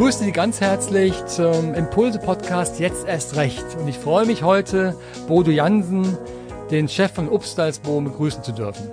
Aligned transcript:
Begrüße 0.00 0.24
Sie 0.24 0.32
ganz 0.32 0.62
herzlich 0.62 1.26
zum 1.26 1.74
Impulse-Podcast 1.74 2.80
Jetzt 2.80 3.06
erst 3.06 3.36
recht. 3.36 3.62
Und 3.78 3.86
ich 3.86 3.98
freue 3.98 4.24
mich 4.24 4.42
heute, 4.42 4.96
Bodo 5.28 5.50
Jansen, 5.50 6.16
den 6.70 6.88
Chef 6.88 7.12
von 7.12 7.28
Upstalsboom, 7.28 8.04
begrüßen 8.04 8.42
zu 8.42 8.52
dürfen. 8.52 8.88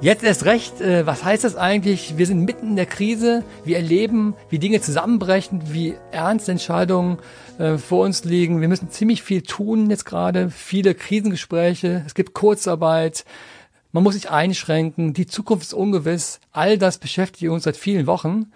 Jetzt 0.00 0.24
erst 0.24 0.44
recht, 0.44 0.80
äh, 0.80 1.06
was 1.06 1.22
heißt 1.22 1.44
das 1.44 1.54
eigentlich? 1.54 2.18
Wir 2.18 2.26
sind 2.26 2.44
mitten 2.44 2.70
in 2.70 2.74
der 2.74 2.86
Krise, 2.86 3.44
wir 3.64 3.76
erleben, 3.76 4.34
wie 4.48 4.58
Dinge 4.58 4.80
zusammenbrechen, 4.80 5.72
wie 5.72 5.94
ernste 6.10 6.50
Entscheidungen 6.50 7.18
äh, 7.58 7.78
vor 7.78 8.04
uns 8.04 8.24
liegen. 8.24 8.60
Wir 8.60 8.68
müssen 8.68 8.90
ziemlich 8.90 9.22
viel 9.22 9.42
tun 9.42 9.88
jetzt 9.88 10.04
gerade, 10.04 10.50
viele 10.50 10.96
Krisengespräche, 10.96 12.02
es 12.04 12.16
gibt 12.16 12.34
Kurzarbeit, 12.34 13.24
man 13.92 14.02
muss 14.02 14.14
sich 14.14 14.30
einschränken, 14.30 15.14
die 15.14 15.28
Zukunft 15.28 15.62
ist 15.62 15.74
ungewiss, 15.74 16.40
all 16.50 16.76
das 16.76 16.98
beschäftigt 16.98 17.52
uns 17.52 17.62
seit 17.62 17.76
vielen 17.76 18.08
Wochen 18.08 18.50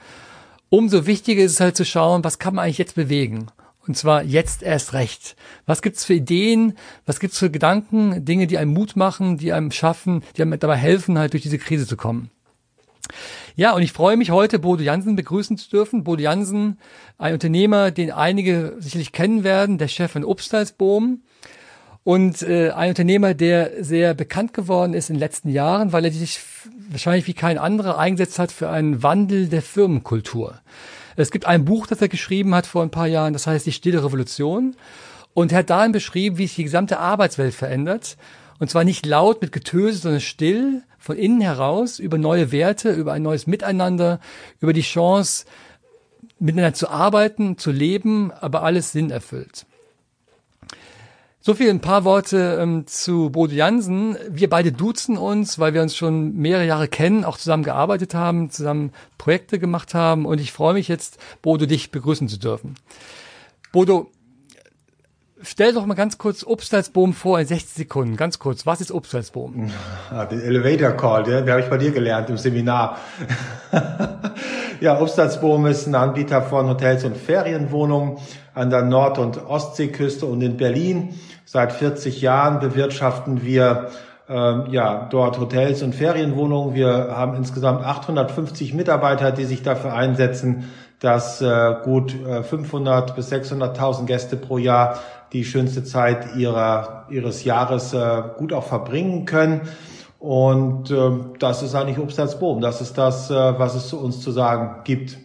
umso 0.76 1.06
wichtiger 1.06 1.44
ist 1.44 1.52
es 1.52 1.60
halt 1.60 1.76
zu 1.76 1.84
schauen, 1.84 2.24
was 2.24 2.38
kann 2.38 2.54
man 2.54 2.64
eigentlich 2.64 2.78
jetzt 2.78 2.96
bewegen? 2.96 3.46
Und 3.86 3.96
zwar 3.96 4.22
jetzt 4.22 4.62
erst 4.62 4.92
recht. 4.94 5.36
Was 5.66 5.82
gibt's 5.82 6.04
für 6.04 6.14
Ideen? 6.14 6.76
Was 7.06 7.20
gibt's 7.20 7.38
für 7.38 7.50
Gedanken? 7.50 8.24
Dinge, 8.24 8.46
die 8.46 8.58
einem 8.58 8.72
Mut 8.72 8.96
machen, 8.96 9.36
die 9.36 9.52
einem 9.52 9.70
schaffen, 9.70 10.24
die 10.36 10.42
einem 10.42 10.58
dabei 10.58 10.76
helfen, 10.76 11.18
halt 11.18 11.34
durch 11.34 11.42
diese 11.42 11.58
Krise 11.58 11.86
zu 11.86 11.96
kommen. 11.96 12.30
Ja, 13.56 13.72
und 13.72 13.82
ich 13.82 13.92
freue 13.92 14.16
mich 14.16 14.30
heute, 14.30 14.58
Bodo 14.58 14.82
Jansen 14.82 15.14
begrüßen 15.14 15.58
zu 15.58 15.70
dürfen. 15.70 16.02
Bodo 16.02 16.22
Jansen, 16.22 16.78
ein 17.18 17.34
Unternehmer, 17.34 17.90
den 17.90 18.10
einige 18.10 18.74
sicherlich 18.78 19.12
kennen 19.12 19.44
werden, 19.44 19.78
der 19.78 19.88
Chef 19.88 20.12
von 20.12 20.24
Obstalsboom. 20.24 21.22
Und 22.04 22.42
äh, 22.42 22.70
ein 22.70 22.90
Unternehmer, 22.90 23.32
der 23.32 23.82
sehr 23.82 24.12
bekannt 24.12 24.52
geworden 24.52 24.92
ist 24.92 25.08
in 25.08 25.16
den 25.16 25.20
letzten 25.20 25.48
Jahren, 25.48 25.92
weil 25.92 26.04
er 26.04 26.12
sich 26.12 26.38
wahrscheinlich 26.90 27.26
wie 27.26 27.34
kein 27.34 27.56
anderer 27.56 27.98
eingesetzt 27.98 28.38
hat 28.38 28.52
für 28.52 28.68
einen 28.68 29.02
Wandel 29.02 29.48
der 29.48 29.62
Firmenkultur. 29.62 30.60
Es 31.16 31.30
gibt 31.30 31.46
ein 31.46 31.64
Buch, 31.64 31.86
das 31.86 32.02
er 32.02 32.08
geschrieben 32.08 32.54
hat 32.54 32.66
vor 32.66 32.82
ein 32.82 32.90
paar 32.90 33.06
Jahren, 33.06 33.32
das 33.32 33.46
heißt 33.46 33.64
Die 33.64 33.72
Stille 33.72 34.04
Revolution. 34.04 34.76
Und 35.32 35.52
er 35.52 35.58
hat 35.58 35.70
darin 35.70 35.92
beschrieben, 35.92 36.36
wie 36.36 36.46
sich 36.46 36.56
die 36.56 36.64
gesamte 36.64 36.98
Arbeitswelt 36.98 37.54
verändert. 37.54 38.18
Und 38.58 38.70
zwar 38.70 38.84
nicht 38.84 39.06
laut 39.06 39.40
mit 39.40 39.50
Getöse, 39.50 39.98
sondern 39.98 40.20
still, 40.20 40.82
von 40.98 41.16
innen 41.16 41.40
heraus, 41.40 41.98
über 41.98 42.18
neue 42.18 42.52
Werte, 42.52 42.90
über 42.90 43.12
ein 43.12 43.22
neues 43.22 43.46
Miteinander, 43.46 44.20
über 44.60 44.72
die 44.72 44.82
Chance, 44.82 45.46
miteinander 46.38 46.74
zu 46.74 46.88
arbeiten, 46.88 47.56
zu 47.56 47.70
leben, 47.70 48.30
aber 48.30 48.62
alles 48.62 48.92
Sinn 48.92 49.10
erfüllt. 49.10 49.66
So 51.46 51.52
viel 51.52 51.68
ein 51.68 51.80
paar 51.80 52.04
Worte 52.04 52.56
ähm, 52.58 52.86
zu 52.86 53.28
Bodo 53.28 53.52
Jansen. 53.52 54.16
Wir 54.30 54.48
beide 54.48 54.72
duzen 54.72 55.18
uns, 55.18 55.58
weil 55.58 55.74
wir 55.74 55.82
uns 55.82 55.94
schon 55.94 56.34
mehrere 56.36 56.64
Jahre 56.64 56.88
kennen, 56.88 57.22
auch 57.22 57.36
zusammen 57.36 57.64
gearbeitet 57.64 58.14
haben, 58.14 58.48
zusammen 58.48 58.92
Projekte 59.18 59.58
gemacht 59.58 59.92
haben 59.92 60.24
und 60.24 60.40
ich 60.40 60.52
freue 60.52 60.72
mich 60.72 60.88
jetzt, 60.88 61.18
Bodo, 61.42 61.66
dich 61.66 61.90
begrüßen 61.90 62.28
zu 62.28 62.38
dürfen. 62.38 62.76
Bodo, 63.72 64.10
stell 65.42 65.74
doch 65.74 65.84
mal 65.84 65.92
ganz 65.92 66.16
kurz 66.16 66.44
Obstalsboom 66.44 67.12
vor 67.12 67.38
in 67.38 67.46
60 67.46 67.74
Sekunden. 67.74 68.16
Ganz 68.16 68.38
kurz, 68.38 68.64
was 68.64 68.80
ist 68.80 68.90
Obstalsboom? 68.90 69.70
Ah, 70.10 70.24
den 70.24 70.40
Elevator 70.40 70.92
Call, 70.92 71.24
der, 71.24 71.42
der 71.42 71.56
habe 71.56 71.62
ich 71.62 71.68
bei 71.68 71.76
dir 71.76 71.90
gelernt 71.90 72.30
im 72.30 72.38
Seminar. 72.38 72.96
ja, 74.80 74.98
Obstalsboom 74.98 75.66
ist 75.66 75.86
ein 75.86 75.94
Anbieter 75.94 76.40
von 76.40 76.70
Hotels 76.70 77.04
und 77.04 77.18
Ferienwohnungen 77.18 78.16
an 78.54 78.70
der 78.70 78.80
Nord- 78.80 79.18
und 79.18 79.44
Ostseeküste 79.44 80.24
und 80.24 80.40
in 80.40 80.56
Berlin. 80.56 81.20
Seit 81.54 81.72
40 81.72 82.20
Jahren 82.20 82.58
bewirtschaften 82.58 83.44
wir 83.44 83.90
äh, 84.28 84.72
ja, 84.72 85.06
dort 85.08 85.38
Hotels 85.38 85.84
und 85.84 85.94
Ferienwohnungen. 85.94 86.74
Wir 86.74 87.14
haben 87.16 87.36
insgesamt 87.36 87.84
850 87.84 88.74
Mitarbeiter, 88.74 89.30
die 89.30 89.44
sich 89.44 89.62
dafür 89.62 89.92
einsetzen, 89.94 90.72
dass 90.98 91.40
äh, 91.40 91.76
gut 91.84 92.12
äh, 92.26 92.42
500 92.42 93.14
bis 93.14 93.32
600.000 93.32 94.06
Gäste 94.06 94.36
pro 94.36 94.58
Jahr 94.58 94.98
die 95.32 95.44
schönste 95.44 95.84
Zeit 95.84 96.34
ihrer, 96.34 97.06
ihres 97.08 97.44
Jahres 97.44 97.94
äh, 97.94 98.22
gut 98.36 98.52
auch 98.52 98.64
verbringen 98.64 99.24
können. 99.24 99.60
Und 100.18 100.90
äh, 100.90 101.10
das 101.38 101.62
ist 101.62 101.76
eigentlich 101.76 102.00
Obst 102.00 102.18
als 102.18 102.36
Boom. 102.40 102.62
Das 102.62 102.80
ist 102.80 102.98
das, 102.98 103.30
äh, 103.30 103.34
was 103.34 103.76
es 103.76 103.86
zu 103.86 104.00
uns 104.00 104.20
zu 104.20 104.32
sagen 104.32 104.82
gibt. 104.82 105.18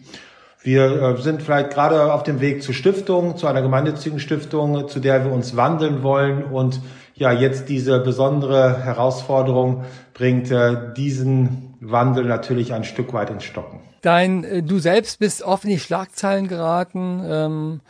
Wir 0.62 1.02
äh, 1.02 1.22
sind 1.22 1.42
vielleicht 1.42 1.70
gerade 1.70 2.12
auf 2.12 2.22
dem 2.22 2.40
Weg 2.40 2.62
zur 2.62 2.74
Stiftung, 2.74 3.36
zu 3.36 3.46
einer 3.46 3.62
gemeinnützigen 3.62 4.20
Stiftung, 4.20 4.88
zu 4.88 5.00
der 5.00 5.24
wir 5.24 5.32
uns 5.32 5.56
wandeln 5.56 6.02
wollen 6.02 6.44
und 6.44 6.80
ja, 7.14 7.32
jetzt 7.32 7.68
diese 7.68 8.00
besondere 8.00 8.82
Herausforderung 8.82 9.84
bringt 10.14 10.50
äh, 10.50 10.92
diesen 10.96 11.74
Wandel 11.80 12.24
natürlich 12.24 12.72
ein 12.72 12.84
Stück 12.84 13.12
weit 13.12 13.30
ins 13.30 13.44
Stocken. 13.44 13.80
Dein, 14.02 14.44
äh, 14.44 14.62
du 14.62 14.78
selbst 14.78 15.18
bist 15.18 15.42
oft 15.42 15.64
in 15.64 15.70
die 15.70 15.78
Schlagzeilen 15.78 16.48
geraten. 16.48 17.22
Ähm, 17.26 17.80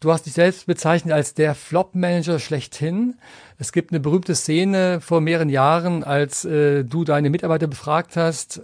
du 0.00 0.12
hast 0.12 0.26
dich 0.26 0.32
selbst 0.32 0.66
bezeichnet 0.66 1.12
als 1.12 1.34
der 1.34 1.54
Flop-Manager 1.54 2.38
schlechthin. 2.38 3.16
Es 3.58 3.72
gibt 3.72 3.90
eine 3.90 3.98
berühmte 4.00 4.36
Szene 4.36 5.00
vor 5.00 5.20
mehreren 5.20 5.48
Jahren, 5.48 6.04
als 6.04 6.44
äh, 6.44 6.84
du 6.84 7.02
deine 7.04 7.30
Mitarbeiter 7.30 7.66
befragt 7.66 8.16
hast 8.16 8.60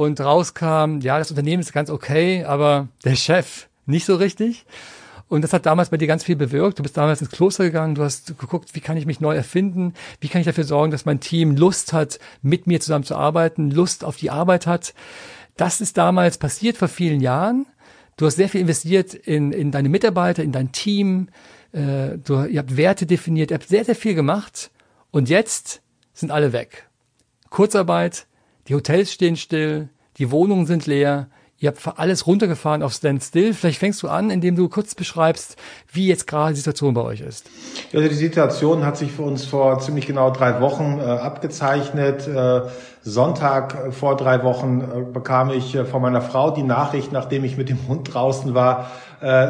und 0.00 0.18
rauskam, 0.18 1.00
ja, 1.00 1.18
das 1.18 1.28
Unternehmen 1.28 1.60
ist 1.60 1.74
ganz 1.74 1.90
okay, 1.90 2.42
aber 2.44 2.88
der 3.04 3.16
Chef 3.16 3.68
nicht 3.84 4.06
so 4.06 4.16
richtig. 4.16 4.64
Und 5.28 5.42
das 5.42 5.52
hat 5.52 5.66
damals 5.66 5.90
bei 5.90 5.98
dir 5.98 6.08
ganz 6.08 6.24
viel 6.24 6.36
bewirkt. 6.36 6.78
Du 6.78 6.82
bist 6.82 6.96
damals 6.96 7.20
ins 7.20 7.30
Kloster 7.30 7.64
gegangen, 7.64 7.94
du 7.94 8.02
hast 8.02 8.38
geguckt, 8.38 8.74
wie 8.74 8.80
kann 8.80 8.96
ich 8.96 9.04
mich 9.04 9.20
neu 9.20 9.36
erfinden, 9.36 9.92
wie 10.18 10.28
kann 10.28 10.40
ich 10.40 10.46
dafür 10.46 10.64
sorgen, 10.64 10.90
dass 10.90 11.04
mein 11.04 11.20
Team 11.20 11.54
Lust 11.54 11.92
hat, 11.92 12.18
mit 12.40 12.66
mir 12.66 12.80
zusammen 12.80 13.04
zu 13.04 13.14
arbeiten, 13.14 13.70
Lust 13.70 14.02
auf 14.02 14.16
die 14.16 14.30
Arbeit 14.30 14.66
hat. 14.66 14.94
Das 15.58 15.82
ist 15.82 15.98
damals 15.98 16.38
passiert 16.38 16.78
vor 16.78 16.88
vielen 16.88 17.20
Jahren. 17.20 17.66
Du 18.16 18.24
hast 18.24 18.36
sehr 18.36 18.48
viel 18.48 18.62
investiert 18.62 19.12
in, 19.12 19.52
in 19.52 19.70
deine 19.70 19.90
Mitarbeiter, 19.90 20.42
in 20.42 20.52
dein 20.52 20.72
Team. 20.72 21.28
Äh, 21.72 22.16
du, 22.24 22.44
ihr 22.44 22.60
habt 22.60 22.78
Werte 22.78 23.04
definiert, 23.04 23.50
ihr 23.50 23.56
habt 23.56 23.68
sehr, 23.68 23.84
sehr 23.84 23.94
viel 23.94 24.14
gemacht. 24.14 24.70
Und 25.10 25.28
jetzt 25.28 25.82
sind 26.14 26.30
alle 26.30 26.54
weg. 26.54 26.88
Kurzarbeit, 27.50 28.26
die 28.70 28.76
Hotels 28.76 29.12
stehen 29.12 29.34
still, 29.34 29.88
die 30.18 30.30
Wohnungen 30.30 30.64
sind 30.64 30.86
leer, 30.86 31.26
ihr 31.58 31.72
habt 31.72 31.98
alles 31.98 32.28
runtergefahren 32.28 32.84
auf 32.84 32.92
Standstill. 32.92 33.52
Vielleicht 33.52 33.80
fängst 33.80 34.00
du 34.00 34.08
an, 34.08 34.30
indem 34.30 34.54
du 34.54 34.68
kurz 34.68 34.94
beschreibst, 34.94 35.56
wie 35.92 36.06
jetzt 36.06 36.28
gerade 36.28 36.54
die 36.54 36.58
Situation 36.58 36.94
bei 36.94 37.00
euch 37.00 37.20
ist. 37.20 37.50
Also 37.92 38.08
die 38.08 38.14
Situation 38.14 38.86
hat 38.86 38.96
sich 38.96 39.10
für 39.10 39.22
uns 39.22 39.44
vor 39.44 39.80
ziemlich 39.80 40.06
genau 40.06 40.30
drei 40.30 40.60
Wochen 40.60 41.00
äh, 41.00 41.02
abgezeichnet. 41.02 42.28
Äh, 42.28 42.60
Sonntag 43.02 43.74
äh, 43.74 43.90
vor 43.90 44.16
drei 44.16 44.44
Wochen 44.44 44.82
äh, 44.82 45.12
bekam 45.12 45.50
ich 45.50 45.74
äh, 45.74 45.84
von 45.84 46.00
meiner 46.00 46.22
Frau 46.22 46.52
die 46.52 46.62
Nachricht, 46.62 47.10
nachdem 47.10 47.42
ich 47.42 47.56
mit 47.56 47.68
dem 47.70 47.88
Hund 47.88 48.14
draußen 48.14 48.54
war, 48.54 48.90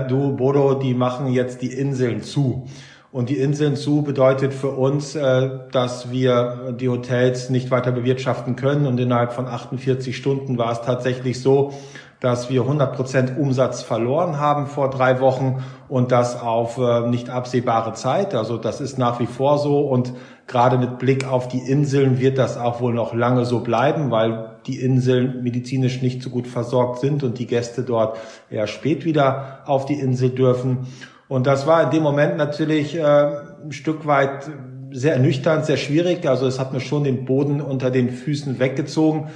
du 0.09 0.35
Bodo, 0.35 0.75
die 0.75 0.95
machen 0.95 1.29
jetzt 1.29 1.63
die 1.63 1.73
Inseln 1.73 2.25
zu. 2.25 2.67
Und 3.13 3.29
die 3.29 3.39
Inseln 3.39 3.75
zu 3.75 4.03
bedeutet 4.03 4.55
für 4.55 4.71
uns, 4.71 5.17
äh, 5.17 5.51
dass 5.73 6.13
wir 6.13 6.75
die 6.79 6.89
Hotels 6.89 7.51
nicht 7.51 7.71
weiter 7.73 7.91
bewirtschaften 7.91 8.55
können. 8.55 8.87
Und 8.87 9.01
innerhalb 9.01 9.33
von 9.33 9.47
48 9.47 10.17
Stunden 10.17 10.59
war 10.59 10.71
es 10.71 10.83
tatsächlich 10.83 11.41
so, 11.41 11.73
dass 12.21 12.51
wir 12.51 12.63
100 12.63 12.95
Prozent 12.95 13.39
Umsatz 13.39 13.83
verloren 13.83 14.39
haben 14.39 14.67
vor 14.67 14.91
drei 14.91 15.21
Wochen 15.21 15.65
und 15.89 16.13
das 16.13 16.41
auf 16.41 16.77
äh, 16.79 17.09
nicht 17.09 17.31
absehbare 17.31 17.95
Zeit. 17.95 18.35
Also 18.35 18.59
das 18.59 18.81
ist 18.81 18.99
nach 18.99 19.19
wie 19.19 19.27
vor 19.27 19.59
so 19.59 19.81
und 19.81 20.13
gerade 20.47 20.77
mit 20.79 20.99
Blick 20.99 21.27
auf 21.27 21.49
die 21.49 21.59
Inseln 21.59 22.21
wird 22.21 22.37
das 22.37 22.59
auch 22.59 22.81
wohl 22.81 22.93
noch 22.93 23.15
lange 23.15 23.47
so 23.47 23.61
bleiben, 23.61 24.11
weil 24.11 24.51
die 24.67 24.79
Inseln 24.79 25.43
medizinisch 25.43 26.03
nicht 26.03 26.23
so 26.23 26.29
gut 26.29 26.47
versorgt 26.47 27.01
sind 27.01 27.25
und 27.25 27.39
die 27.39 27.47
Gäste 27.47 27.83
dort 27.83 28.19
eher 28.51 28.67
spät 28.67 29.07
wieder 29.07 29.61
auf 29.65 29.87
die 29.87 29.99
Insel 29.99 30.29
dürfen. 30.29 30.87
Und 31.31 31.47
das 31.47 31.65
war 31.65 31.85
in 31.85 31.91
dem 31.91 32.03
Moment 32.03 32.39
natürlich 32.39 32.97
äh, 32.97 33.03
ein 33.05 33.71
Stück 33.71 34.05
weit 34.05 34.51
sehr 34.91 35.13
ernüchternd, 35.13 35.65
sehr 35.65 35.77
schwierig. 35.77 36.27
Also 36.27 36.45
es 36.45 36.59
hat 36.59 36.73
mir 36.73 36.81
schon 36.81 37.05
den 37.05 37.25
Boden 37.25 37.61
unter 37.61 37.93
den 37.93 38.11
Füßen 38.11 38.59
weggezogen. 38.59 39.29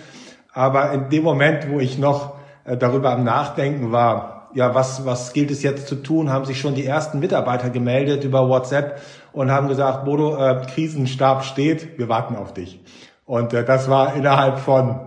Aber 0.52 0.90
in 0.90 1.08
dem 1.10 1.22
Moment, 1.22 1.70
wo 1.70 1.78
ich 1.78 1.96
noch 1.96 2.34
äh, 2.64 2.76
darüber 2.76 3.12
am 3.12 3.22
Nachdenken 3.22 3.92
war, 3.92 4.50
ja, 4.54 4.74
was, 4.74 5.06
was 5.06 5.32
gilt 5.32 5.52
es 5.52 5.62
jetzt 5.62 5.86
zu 5.86 5.94
tun, 5.94 6.30
haben 6.30 6.44
sich 6.46 6.58
schon 6.58 6.74
die 6.74 6.84
ersten 6.84 7.20
Mitarbeiter 7.20 7.70
gemeldet 7.70 8.24
über 8.24 8.48
WhatsApp 8.48 9.00
und 9.32 9.52
haben 9.52 9.68
gesagt, 9.68 10.04
Bodo, 10.04 10.36
äh, 10.36 10.66
Krisenstab 10.74 11.44
steht, 11.44 11.96
wir 11.96 12.08
warten 12.08 12.34
auf 12.34 12.52
dich. 12.52 12.80
Und 13.24 13.52
äh, 13.52 13.64
das 13.64 13.88
war 13.88 14.16
innerhalb 14.16 14.58
von, 14.58 14.98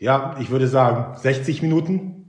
ja, 0.00 0.34
ich 0.40 0.50
würde 0.50 0.66
sagen, 0.66 1.16
60 1.18 1.62
Minuten 1.62 2.21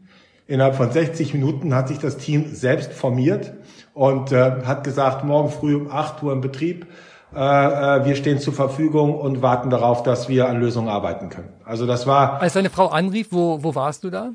Innerhalb 0.46 0.76
von 0.76 0.92
60 0.92 1.34
Minuten 1.34 1.74
hat 1.74 1.88
sich 1.88 2.00
das 2.00 2.18
Team 2.18 2.54
selbst 2.54 2.92
formiert 2.92 3.54
und 3.94 4.34
äh, 4.34 4.64
hat 4.66 4.84
gesagt, 4.84 5.24
morgen 5.24 5.50
früh 5.50 5.76
um 5.76 5.90
8 5.90 6.22
Uhr 6.22 6.34
im 6.34 6.42
Betrieb, 6.42 6.86
äh, 7.34 7.40
äh, 7.40 8.06
wir 8.06 8.16
stehen 8.16 8.40
zur 8.40 8.54
Verfügung 8.54 9.16
und 9.18 9.42
warten 9.42 9.70
darauf, 9.70 10.04
dass 10.04 10.28
wir 10.28 10.50
an 10.50 10.60
Lösungen 10.60 10.90
arbeiten 10.90 11.30
können. 11.30 11.50
Also 11.64 11.88
das 11.88 12.06
war. 12.06 12.42
Als 12.42 12.54
deine 12.54 12.70
Frau 12.70 12.88
anrief, 12.88 13.28
wo, 13.32 13.64
wo 13.64 13.74
warst 13.74 14.04
du 14.04 14.10
da? 14.10 14.32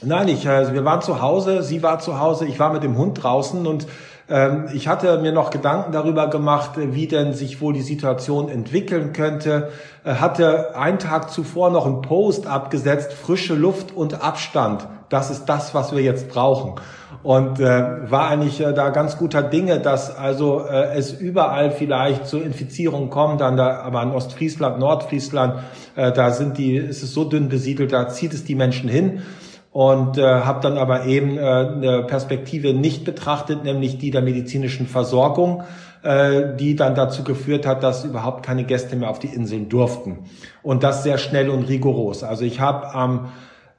Nein, 0.00 0.28
ich, 0.28 0.48
also 0.48 0.74
wir 0.74 0.84
waren 0.84 1.02
zu 1.02 1.20
Hause, 1.20 1.62
sie 1.62 1.82
war 1.82 1.98
zu 1.98 2.20
Hause, 2.20 2.46
ich 2.46 2.58
war 2.58 2.72
mit 2.72 2.84
dem 2.84 2.96
Hund 2.96 3.22
draußen 3.22 3.66
und 3.66 3.86
ähm, 4.28 4.68
ich 4.72 4.86
hatte 4.86 5.18
mir 5.18 5.32
noch 5.32 5.50
Gedanken 5.50 5.90
darüber 5.92 6.30
gemacht, 6.30 6.72
wie 6.76 7.08
denn 7.08 7.34
sich 7.34 7.60
wohl 7.60 7.72
die 7.72 7.82
Situation 7.82 8.48
entwickeln 8.48 9.12
könnte. 9.12 9.70
Hatte 10.04 10.76
einen 10.76 10.98
Tag 11.00 11.30
zuvor 11.30 11.70
noch 11.70 11.86
einen 11.86 12.02
Post 12.02 12.46
abgesetzt, 12.46 13.12
frische 13.12 13.54
Luft 13.54 13.94
und 13.94 14.22
Abstand 14.22 14.86
Das 15.12 15.30
ist 15.30 15.44
das, 15.44 15.74
was 15.74 15.94
wir 15.94 16.02
jetzt 16.02 16.28
brauchen. 16.28 16.76
Und 17.22 17.60
äh, 17.60 18.10
war 18.10 18.28
eigentlich 18.28 18.60
äh, 18.60 18.72
da 18.72 18.88
ganz 18.90 19.18
guter 19.18 19.42
Dinge, 19.42 19.78
dass 19.78 20.16
also 20.16 20.64
äh, 20.66 20.94
es 20.94 21.12
überall 21.12 21.70
vielleicht 21.70 22.26
zu 22.26 22.38
Infizierungen 22.38 23.10
kommt, 23.10 23.40
dann 23.42 23.56
da, 23.56 23.80
aber 23.80 24.02
in 24.02 24.10
Ostfriesland, 24.10 24.78
Nordfriesland, 24.78 25.62
äh, 25.96 26.12
da 26.12 26.30
sind 26.30 26.56
die, 26.56 26.76
ist 26.76 27.02
es 27.02 27.12
so 27.12 27.24
dünn 27.24 27.48
besiedelt, 27.48 27.92
da 27.92 28.08
zieht 28.08 28.32
es 28.32 28.44
die 28.44 28.54
Menschen 28.54 28.88
hin 28.88 29.22
und 29.70 30.16
äh, 30.16 30.22
habe 30.22 30.60
dann 30.62 30.78
aber 30.78 31.04
eben 31.04 31.36
äh, 31.36 31.42
eine 31.42 32.04
Perspektive 32.04 32.72
nicht 32.72 33.04
betrachtet, 33.04 33.64
nämlich 33.64 33.98
die 33.98 34.10
der 34.10 34.22
medizinischen 34.22 34.86
Versorgung 34.86 35.62
äh, 36.02 36.56
die 36.56 36.74
dann 36.74 36.94
dazu 36.94 37.22
geführt 37.22 37.64
hat, 37.64 37.82
dass 37.84 38.04
überhaupt 38.04 38.44
keine 38.44 38.64
Gäste 38.64 38.96
mehr 38.96 39.08
auf 39.08 39.20
die 39.20 39.28
Inseln 39.28 39.68
durften. 39.68 40.18
Und 40.62 40.82
das 40.82 41.04
sehr 41.04 41.18
schnell 41.18 41.48
und 41.48 41.68
rigoros. 41.68 42.24
Also 42.24 42.44
ich 42.44 42.58
habe 42.58 42.92
am 42.92 43.28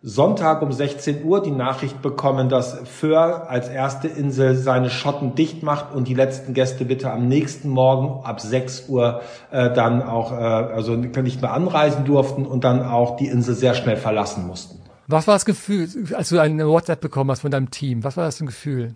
Sonntag 0.05 0.61
um 0.61 0.73
16 0.73 1.23
Uhr 1.23 1.41
die 1.41 1.51
Nachricht 1.51 2.01
bekommen, 2.01 2.49
dass 2.49 2.77
Föhr 2.83 3.49
als 3.49 3.69
erste 3.69 4.09
Insel 4.09 4.57
seine 4.57 4.89
Schotten 4.89 5.33
dicht 5.33 5.63
macht 5.63 5.95
und 5.95 6.09
die 6.09 6.13
letzten 6.13 6.53
Gäste 6.53 6.83
bitte 6.83 7.09
am 7.09 7.29
nächsten 7.29 7.69
Morgen 7.69 8.25
ab 8.25 8.41
6 8.41 8.89
Uhr 8.89 9.21
äh, 9.49 9.71
dann 9.73 10.01
auch, 10.01 10.33
äh, 10.33 10.35
also 10.35 10.95
nicht 10.95 11.41
mehr 11.41 11.53
anreisen 11.53 12.03
durften 12.03 12.45
und 12.45 12.65
dann 12.65 12.83
auch 12.83 13.15
die 13.15 13.27
Insel 13.27 13.55
sehr 13.55 13.75
schnell 13.75 13.95
verlassen 13.95 14.45
mussten. 14.45 14.79
Was 15.07 15.25
war 15.25 15.35
das 15.35 15.45
Gefühl, 15.45 15.87
als 16.13 16.27
du 16.27 16.39
eine 16.39 16.67
WhatsApp 16.67 16.99
bekommen 16.99 17.31
hast 17.31 17.39
von 17.39 17.51
deinem 17.51 17.71
Team? 17.71 18.03
Was 18.03 18.17
war 18.17 18.25
das 18.25 18.37
für 18.37 18.43
ein 18.43 18.47
Gefühl? 18.47 18.95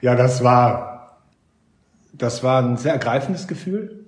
Ja, 0.00 0.16
das 0.16 0.42
war 0.42 0.94
das 2.12 2.42
war 2.42 2.60
ein 2.60 2.76
sehr 2.76 2.92
ergreifendes 2.92 3.46
Gefühl, 3.46 4.06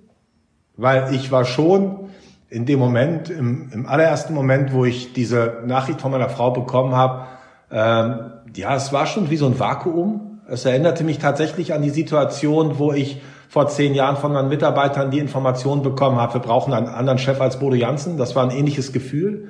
weil 0.77 1.15
ich 1.15 1.31
war 1.31 1.45
schon 1.45 2.11
in 2.49 2.65
dem 2.65 2.79
Moment, 2.79 3.29
im, 3.31 3.71
im 3.73 3.87
allerersten 3.87 4.35
Moment, 4.35 4.73
wo 4.73 4.85
ich 4.85 5.13
diese 5.13 5.63
Nachricht 5.67 6.01
von 6.01 6.13
meiner 6.13 6.29
Frau 6.29 6.51
bekommen 6.51 6.95
habe, 6.95 7.27
ähm, 7.71 8.33
ja, 8.55 8.75
es 8.77 8.93
war 8.93 9.07
schon 9.07 9.31
wie 9.31 9.37
so 9.37 9.47
ein 9.47 9.59
Vakuum. 9.59 10.41
Es 10.49 10.65
erinnerte 10.65 11.03
mich 11.03 11.19
tatsächlich 11.19 11.75
an 11.75 11.83
die 11.83 11.91
Situation, 11.91 12.79
wo 12.79 12.93
ich 12.93 13.21
vor 13.49 13.69
zehn 13.69 13.95
Jahren 13.95 14.17
von 14.17 14.33
meinen 14.33 14.49
Mitarbeitern 14.49 15.11
die 15.11 15.19
Information 15.19 15.83
bekommen 15.83 16.19
habe, 16.19 16.35
wir 16.35 16.41
brauchen 16.41 16.73
einen 16.73 16.89
anderen 16.89 17.19
Chef 17.19 17.41
als 17.41 17.59
Bodo 17.59 17.75
Jansen. 17.75 18.17
Das 18.17 18.37
war 18.37 18.45
ein 18.45 18.57
ähnliches 18.57 18.93
Gefühl. 18.93 19.49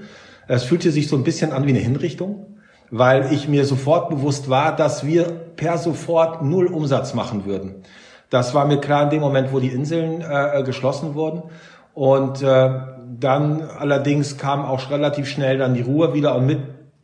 Es 0.49 0.65
fühlte 0.65 0.91
sich 0.91 1.09
so 1.09 1.17
ein 1.17 1.25
bisschen 1.25 1.53
an 1.53 1.67
wie 1.67 1.71
eine 1.71 1.81
Hinrichtung, 1.81 2.59
weil 2.91 3.33
ich 3.33 3.49
mir 3.49 3.65
sofort 3.65 4.09
bewusst 4.09 4.49
war, 4.49 4.75
dass 4.75 5.05
wir 5.05 5.25
per 5.57 5.77
sofort 5.79 6.43
null 6.43 6.67
Umsatz 6.67 7.15
machen 7.15 7.47
würden. 7.47 7.83
Das 8.31 8.55
war 8.55 8.67
mir 8.67 8.79
klar 8.79 9.05
in 9.05 9.11
dem 9.11 9.21
Moment, 9.21 9.53
wo 9.53 9.61
die 9.61 9.69
Inseln 9.69 10.21
äh, 10.21 10.63
geschlossen 10.65 11.15
wurden. 11.15 11.45
Und 11.97 12.43
äh, 12.43 12.71
dann 13.19 13.63
allerdings 13.63 14.37
kam 14.37 14.67
auch 14.67 14.91
relativ 14.91 15.27
schnell 15.27 15.57
dann 15.57 15.73
die 15.73 15.81
Ruhe 15.81 16.13
wieder 16.13 16.35
und 16.37 16.45
mit 16.45 16.59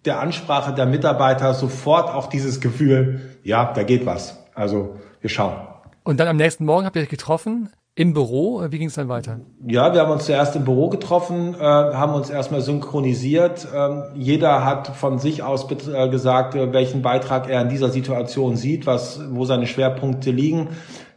der 0.05 0.21
Ansprache 0.21 0.75
der 0.75 0.85
Mitarbeiter 0.85 1.55
sofort 1.55 2.11
auch 2.11 2.29
dieses 2.29 2.61
Gefühl, 2.61 3.23
ja, 3.43 3.73
da 3.73 3.85
geht 3.85 4.05
was. 4.05 4.39
Also 4.55 4.97
wir 5.23 5.31
schauen. 5.31 5.55
Und 6.03 6.21
dann 6.21 6.29
am 6.29 6.37
nächsten 6.37 6.67
Morgen 6.67 6.85
habt 6.85 6.94
ihr 6.97 7.03
euch 7.03 7.09
getroffen 7.09 7.71
im 7.94 8.12
Büro, 8.12 8.67
wie 8.69 8.79
ging 8.79 8.89
es 8.89 8.94
dann 8.94 9.09
weiter? 9.09 9.41
Ja, 9.67 9.94
wir 9.94 10.00
haben 10.03 10.11
uns 10.11 10.27
zuerst 10.27 10.56
im 10.56 10.65
Büro 10.65 10.91
getroffen, 10.91 11.55
äh, 11.55 11.59
haben 11.62 12.12
uns 12.12 12.29
erstmal 12.29 12.61
synchronisiert. 12.61 13.67
Ähm, 13.75 14.03
jeder 14.15 14.65
hat 14.65 14.88
von 14.88 15.19
sich 15.19 15.43
aus 15.43 15.71
äh, 15.71 16.09
gesagt, 16.11 16.55
äh, 16.55 16.73
welchen 16.73 17.00
Beitrag 17.00 17.49
er 17.49 17.62
in 17.62 17.71
dieser 17.71 17.88
Situation 17.88 18.56
sieht, 18.56 18.87
was, 18.87 19.21
wo 19.31 19.47
seine 19.47 19.67
Schwerpunkte 19.67 20.31
liegen. 20.31 20.69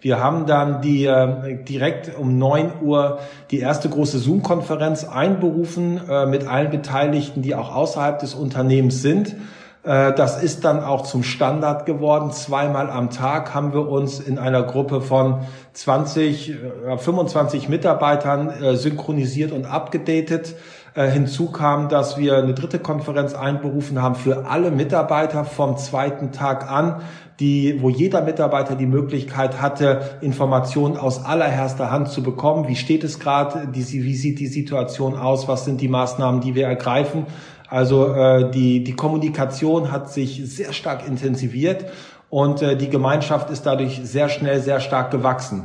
Wir 0.01 0.19
haben 0.19 0.45
dann 0.45 0.81
die 0.81 1.06
äh, 1.06 1.63
direkt 1.63 2.18
um 2.18 2.38
neun 2.38 2.71
Uhr 2.81 3.19
die 3.51 3.59
erste 3.59 3.89
große 3.89 4.19
Zoom-Konferenz 4.19 5.03
einberufen 5.03 6.00
äh, 6.09 6.25
mit 6.25 6.47
allen 6.47 6.69
Beteiligten, 6.69 7.42
die 7.42 7.56
auch 7.56 7.74
außerhalb 7.74 8.19
des 8.19 8.36
Unternehmens 8.36 9.01
sind. 9.01 9.36
Äh, 9.86 10.13
das 10.13 10.42
ist 10.42 10.65
dann 10.65 10.83
auch 10.83 11.03
zum 11.03 11.24
Standard 11.24 11.86
geworden. 11.86 12.31
Zweimal 12.31 12.89
am 12.89 13.12
Tag 13.12 13.53
haben 13.53 13.74
wir 13.74 13.88
uns 13.88 14.19
in 14.19 14.39
einer 14.39 14.63
Gruppe 14.63 15.01
von 15.01 15.42
20, 15.74 16.56
25 16.97 17.65
äh, 17.65 17.69
Mitarbeitern 17.69 18.50
äh, 18.50 18.75
synchronisiert 18.75 19.51
und 19.51 19.65
abgedatet. 19.65 20.56
Hinzu 20.95 21.51
kam, 21.51 21.89
dass 21.89 22.18
wir 22.18 22.38
eine 22.38 22.53
dritte 22.53 22.80
Konferenz 22.80 23.33
einberufen 23.33 24.01
haben 24.01 24.15
für 24.15 24.47
alle 24.47 24.71
Mitarbeiter 24.71 25.44
vom 25.44 25.75
zweiten 25.77 26.31
Tag 26.31 26.71
an, 26.71 27.01
die, 27.39 27.81
wo 27.81 27.89
jeder 27.89 28.21
Mitarbeiter 28.21 28.75
die 28.75 28.86
Möglichkeit 28.86 29.62
hatte, 29.62 30.18
Informationen 30.21 30.95
aus 30.95 31.25
allererster 31.25 31.92
Hand 31.92 32.09
zu 32.09 32.24
bekommen. 32.24 32.68
Wie 32.69 32.77
steht 32.77 33.03
es 33.03 33.19
gerade? 33.19 33.68
Wie 33.74 33.81
sieht 33.83 34.39
die 34.39 34.47
Situation 34.47 35.18
aus? 35.18 35.47
Was 35.47 35.65
sind 35.65 35.81
die 35.81 35.89
Maßnahmen, 35.89 36.39
die 36.39 36.56
wir 36.56 36.65
ergreifen? 36.65 37.25
Also 37.68 38.13
äh, 38.13 38.51
die, 38.51 38.83
die 38.83 38.95
Kommunikation 38.95 39.92
hat 39.92 40.12
sich 40.12 40.42
sehr 40.45 40.71
stark 40.71 41.06
intensiviert 41.06 41.86
und 42.30 42.62
äh, 42.62 42.77
die 42.77 42.89
Gemeinschaft 42.89 43.50
ist 43.50 43.65
dadurch 43.65 44.00
sehr 44.03 44.30
schnell, 44.30 44.62
sehr 44.62 44.80
stark 44.80 45.12
gewachsen. 45.12 45.63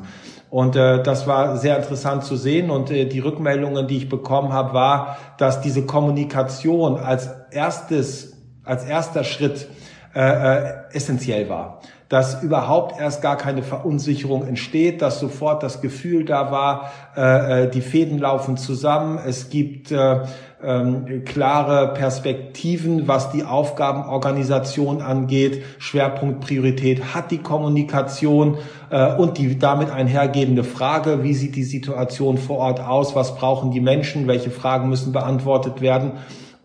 Und 0.51 0.75
äh, 0.75 1.03
das 1.03 1.27
war 1.27 1.57
sehr 1.57 1.77
interessant 1.77 2.25
zu 2.25 2.37
sehen. 2.37 2.71
Und 2.71 2.91
äh, 2.91 3.07
die 3.07 3.21
Rückmeldungen, 3.21 3.87
die 3.87 3.97
ich 3.97 4.09
bekommen 4.09 4.53
habe, 4.53 4.75
war, 4.75 5.17
dass 5.39 5.61
diese 5.61 5.87
Kommunikation 5.87 6.99
als 6.99 7.31
erstes, 7.53 8.37
als 8.65 8.85
erster 8.85 9.25
Schritt 9.25 9.69
äh, 10.15 10.21
äh, 10.21 10.73
essentiell 10.93 11.49
war 11.49 11.81
dass 12.11 12.43
überhaupt 12.43 13.01
erst 13.01 13.23
gar 13.23 13.37
keine 13.37 13.63
Verunsicherung 13.63 14.45
entsteht, 14.45 15.01
dass 15.01 15.21
sofort 15.21 15.63
das 15.63 15.81
Gefühl 15.81 16.25
da 16.25 16.51
war, 16.51 16.91
äh, 17.17 17.67
äh, 17.67 17.71
die 17.71 17.81
Fäden 17.81 18.19
laufen 18.19 18.57
zusammen, 18.57 19.21
es 19.25 19.49
gibt 19.49 19.93
äh, 19.93 20.23
ähm, 20.63 21.25
klare 21.25 21.95
Perspektiven, 21.95 23.09
was 23.09 23.31
die 23.31 23.45
Aufgabenorganisation 23.45 25.01
angeht, 25.01 25.63
Schwerpunkt 25.79 26.41
Priorität 26.41 27.15
hat 27.15 27.31
die 27.31 27.39
Kommunikation 27.39 28.59
äh, 28.91 29.15
und 29.15 29.39
die 29.39 29.59
damit 29.59 29.91
einhergehende 29.91 30.65
Frage, 30.65 31.23
wie 31.23 31.35
sieht 31.35 31.57
die 31.57 31.65
Situation 31.65 32.39
vor 32.39 32.59
Ort 32.59 32.81
aus, 32.81 33.15
was 33.15 33.37
brauchen 33.37 33.71
die 33.71 33.81
Menschen, 33.81 34.27
welche 34.27 34.51
Fragen 34.51 34.89
müssen 34.89 35.13
beantwortet 35.13 35.81
werden. 35.81 36.13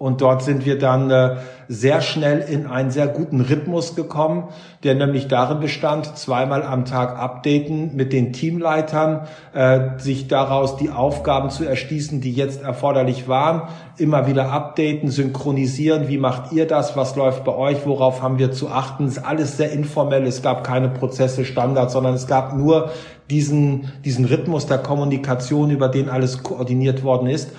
Und 0.05 0.21
dort 0.21 0.43
sind 0.43 0.67
wir 0.67 0.77
dann 0.77 1.09
äh, 1.09 1.37
sehr 1.67 1.99
schnell 1.99 2.37
in 2.37 2.67
einen 2.67 2.91
sehr 2.91 3.07
guten 3.07 3.41
Rhythmus 3.41 3.95
gekommen, 3.95 4.49
der 4.83 4.93
nämlich 4.93 5.27
darin 5.27 5.59
bestand, 5.59 6.15
zweimal 6.15 6.61
am 6.61 6.85
Tag 6.85 7.17
updaten 7.17 7.95
mit 7.95 8.13
den 8.13 8.31
Teamleitern, 8.31 9.21
äh, 9.55 9.97
sich 9.97 10.27
daraus 10.27 10.77
die 10.77 10.91
Aufgaben 10.91 11.49
zu 11.49 11.65
erschließen, 11.65 12.21
die 12.21 12.33
jetzt 12.33 12.61
erforderlich 12.61 13.27
waren, 13.27 13.63
immer 13.97 14.27
wieder 14.27 14.51
updaten, 14.51 15.09
synchronisieren, 15.09 16.07
wie 16.07 16.19
macht 16.19 16.51
ihr 16.51 16.67
das, 16.67 16.95
was 16.95 17.15
läuft 17.15 17.43
bei 17.43 17.55
euch, 17.55 17.87
worauf 17.87 18.21
haben 18.21 18.37
wir 18.37 18.51
zu 18.51 18.69
achten. 18.69 19.05
Es 19.05 19.17
ist 19.17 19.25
alles 19.25 19.57
sehr 19.57 19.71
informell, 19.71 20.27
es 20.27 20.43
gab 20.43 20.63
keine 20.63 20.89
Prozesse, 20.89 21.45
Standards, 21.45 21.93
sondern 21.93 22.13
es 22.13 22.27
gab 22.27 22.55
nur 22.55 22.91
diesen, 23.31 23.91
diesen 24.05 24.25
Rhythmus 24.25 24.67
der 24.67 24.77
Kommunikation, 24.77 25.71
über 25.71 25.89
den 25.89 26.09
alles 26.09 26.43
koordiniert 26.43 27.03
worden 27.03 27.27
ist. 27.27 27.49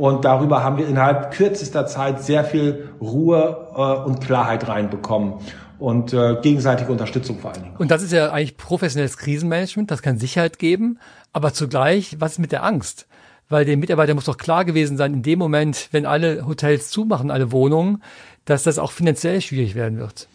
Und 0.00 0.24
darüber 0.24 0.64
haben 0.64 0.78
wir 0.78 0.88
innerhalb 0.88 1.30
kürzester 1.30 1.86
Zeit 1.86 2.22
sehr 2.24 2.42
viel 2.42 2.88
Ruhe 3.02 3.68
äh, 3.76 4.08
und 4.08 4.22
Klarheit 4.22 4.66
reinbekommen 4.66 5.34
und 5.78 6.14
äh, 6.14 6.38
gegenseitige 6.40 6.90
Unterstützung 6.90 7.38
vor 7.38 7.52
allen 7.52 7.64
Dingen. 7.64 7.76
Und 7.76 7.90
das 7.90 8.02
ist 8.02 8.10
ja 8.10 8.32
eigentlich 8.32 8.56
professionelles 8.56 9.18
Krisenmanagement, 9.18 9.90
das 9.90 10.00
kann 10.00 10.16
Sicherheit 10.16 10.58
geben, 10.58 10.98
aber 11.34 11.52
zugleich, 11.52 12.16
was 12.18 12.32
ist 12.32 12.38
mit 12.38 12.50
der 12.50 12.64
Angst? 12.64 13.08
Weil 13.50 13.66
dem 13.66 13.80
Mitarbeiter 13.80 14.14
muss 14.14 14.24
doch 14.24 14.38
klar 14.38 14.64
gewesen 14.64 14.96
sein, 14.96 15.12
in 15.12 15.22
dem 15.22 15.38
Moment, 15.38 15.90
wenn 15.92 16.06
alle 16.06 16.46
Hotels 16.46 16.88
zumachen, 16.88 17.30
alle 17.30 17.52
Wohnungen, 17.52 18.02
dass 18.46 18.62
das 18.62 18.78
auch 18.78 18.92
finanziell 18.92 19.42
schwierig 19.42 19.74
werden 19.74 19.98
wird. 19.98 20.28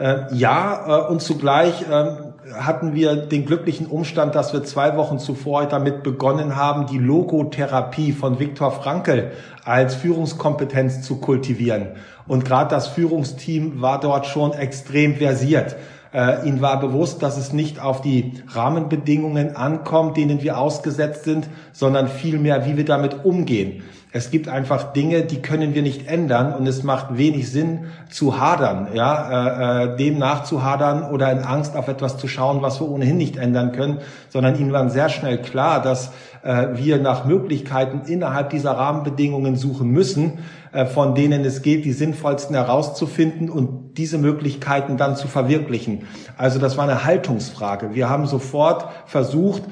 Äh, 0.00 0.34
ja, 0.34 1.06
äh, 1.06 1.12
und 1.12 1.22
zugleich 1.22 1.82
äh, 1.82 2.16
hatten 2.52 2.94
wir 2.94 3.16
den 3.16 3.46
glücklichen 3.46 3.86
Umstand, 3.86 4.34
dass 4.34 4.52
wir 4.52 4.64
zwei 4.64 4.96
Wochen 4.96 5.18
zuvor 5.18 5.66
damit 5.66 6.02
begonnen 6.02 6.56
haben, 6.56 6.86
die 6.86 6.98
Logotherapie 6.98 8.12
von 8.12 8.38
Viktor 8.38 8.70
Frankl 8.70 9.32
als 9.64 9.94
Führungskompetenz 9.94 11.02
zu 11.02 11.16
kultivieren. 11.16 11.88
Und 12.26 12.44
gerade 12.44 12.70
das 12.70 12.88
Führungsteam 12.88 13.80
war 13.80 14.00
dort 14.00 14.26
schon 14.26 14.52
extrem 14.52 15.16
versiert. 15.16 15.76
Äh, 16.12 16.46
ihnen 16.46 16.60
war 16.60 16.78
bewusst, 16.80 17.22
dass 17.22 17.36
es 17.36 17.52
nicht 17.52 17.80
auf 17.80 18.00
die 18.00 18.34
Rahmenbedingungen 18.48 19.56
ankommt, 19.56 20.16
denen 20.16 20.42
wir 20.42 20.58
ausgesetzt 20.58 21.24
sind, 21.24 21.48
sondern 21.72 22.08
vielmehr, 22.08 22.66
wie 22.66 22.76
wir 22.76 22.84
damit 22.84 23.24
umgehen. 23.24 23.82
Es 24.16 24.30
gibt 24.30 24.46
einfach 24.46 24.92
Dinge, 24.92 25.22
die 25.22 25.42
können 25.42 25.74
wir 25.74 25.82
nicht 25.82 26.06
ändern 26.06 26.54
und 26.54 26.68
es 26.68 26.84
macht 26.84 27.18
wenig 27.18 27.50
Sinn 27.50 27.86
zu 28.12 28.38
hadern, 28.38 28.86
ja, 28.94 29.82
äh, 29.82 29.94
äh, 29.94 29.96
dem 29.96 30.18
nachzuhadern 30.20 31.10
oder 31.10 31.32
in 31.32 31.40
Angst 31.40 31.74
auf 31.74 31.88
etwas 31.88 32.16
zu 32.16 32.28
schauen, 32.28 32.62
was 32.62 32.80
wir 32.80 32.88
ohnehin 32.88 33.16
nicht 33.16 33.36
ändern 33.38 33.72
können, 33.72 33.98
sondern 34.28 34.56
ihnen 34.56 34.70
war 34.70 34.88
sehr 34.88 35.08
schnell 35.08 35.38
klar, 35.38 35.82
dass 35.82 36.12
äh, 36.44 36.68
wir 36.74 36.98
nach 36.98 37.24
Möglichkeiten 37.24 38.02
innerhalb 38.06 38.50
dieser 38.50 38.70
Rahmenbedingungen 38.70 39.56
suchen 39.56 39.90
müssen, 39.90 40.38
äh, 40.70 40.86
von 40.86 41.16
denen 41.16 41.44
es 41.44 41.62
geht, 41.62 41.84
die 41.84 41.92
sinnvollsten 41.92 42.54
herauszufinden 42.54 43.50
und 43.50 43.98
diese 43.98 44.18
Möglichkeiten 44.18 44.96
dann 44.96 45.16
zu 45.16 45.26
verwirklichen. 45.26 46.06
Also 46.36 46.60
das 46.60 46.76
war 46.76 46.84
eine 46.84 47.04
Haltungsfrage. 47.04 47.94
Wir 47.94 48.10
haben 48.10 48.26
sofort 48.26 48.86
versucht, 49.06 49.64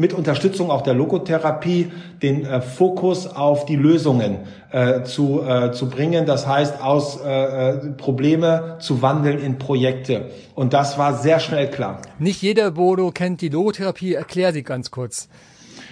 mit 0.00 0.14
Unterstützung 0.14 0.70
auch 0.70 0.80
der 0.80 0.94
Logotherapie 0.94 1.92
den 2.22 2.46
äh, 2.46 2.62
Fokus 2.62 3.26
auf 3.26 3.66
die 3.66 3.76
Lösungen 3.76 4.38
äh, 4.72 5.02
zu, 5.02 5.42
äh, 5.42 5.72
zu 5.72 5.90
bringen. 5.90 6.24
Das 6.24 6.46
heißt, 6.46 6.82
aus 6.82 7.20
äh, 7.20 7.28
äh, 7.28 7.78
Probleme 7.98 8.78
zu 8.80 9.02
wandeln 9.02 9.38
in 9.38 9.58
Projekte. 9.58 10.30
Und 10.54 10.72
das 10.72 10.96
war 10.96 11.18
sehr 11.18 11.38
schnell 11.38 11.68
klar. 11.68 12.00
Nicht 12.18 12.40
jeder 12.40 12.70
Bodo 12.70 13.10
kennt 13.10 13.42
die 13.42 13.50
Logotherapie. 13.50 14.14
Erklär 14.14 14.54
sie 14.54 14.62
ganz 14.62 14.90
kurz. 14.90 15.28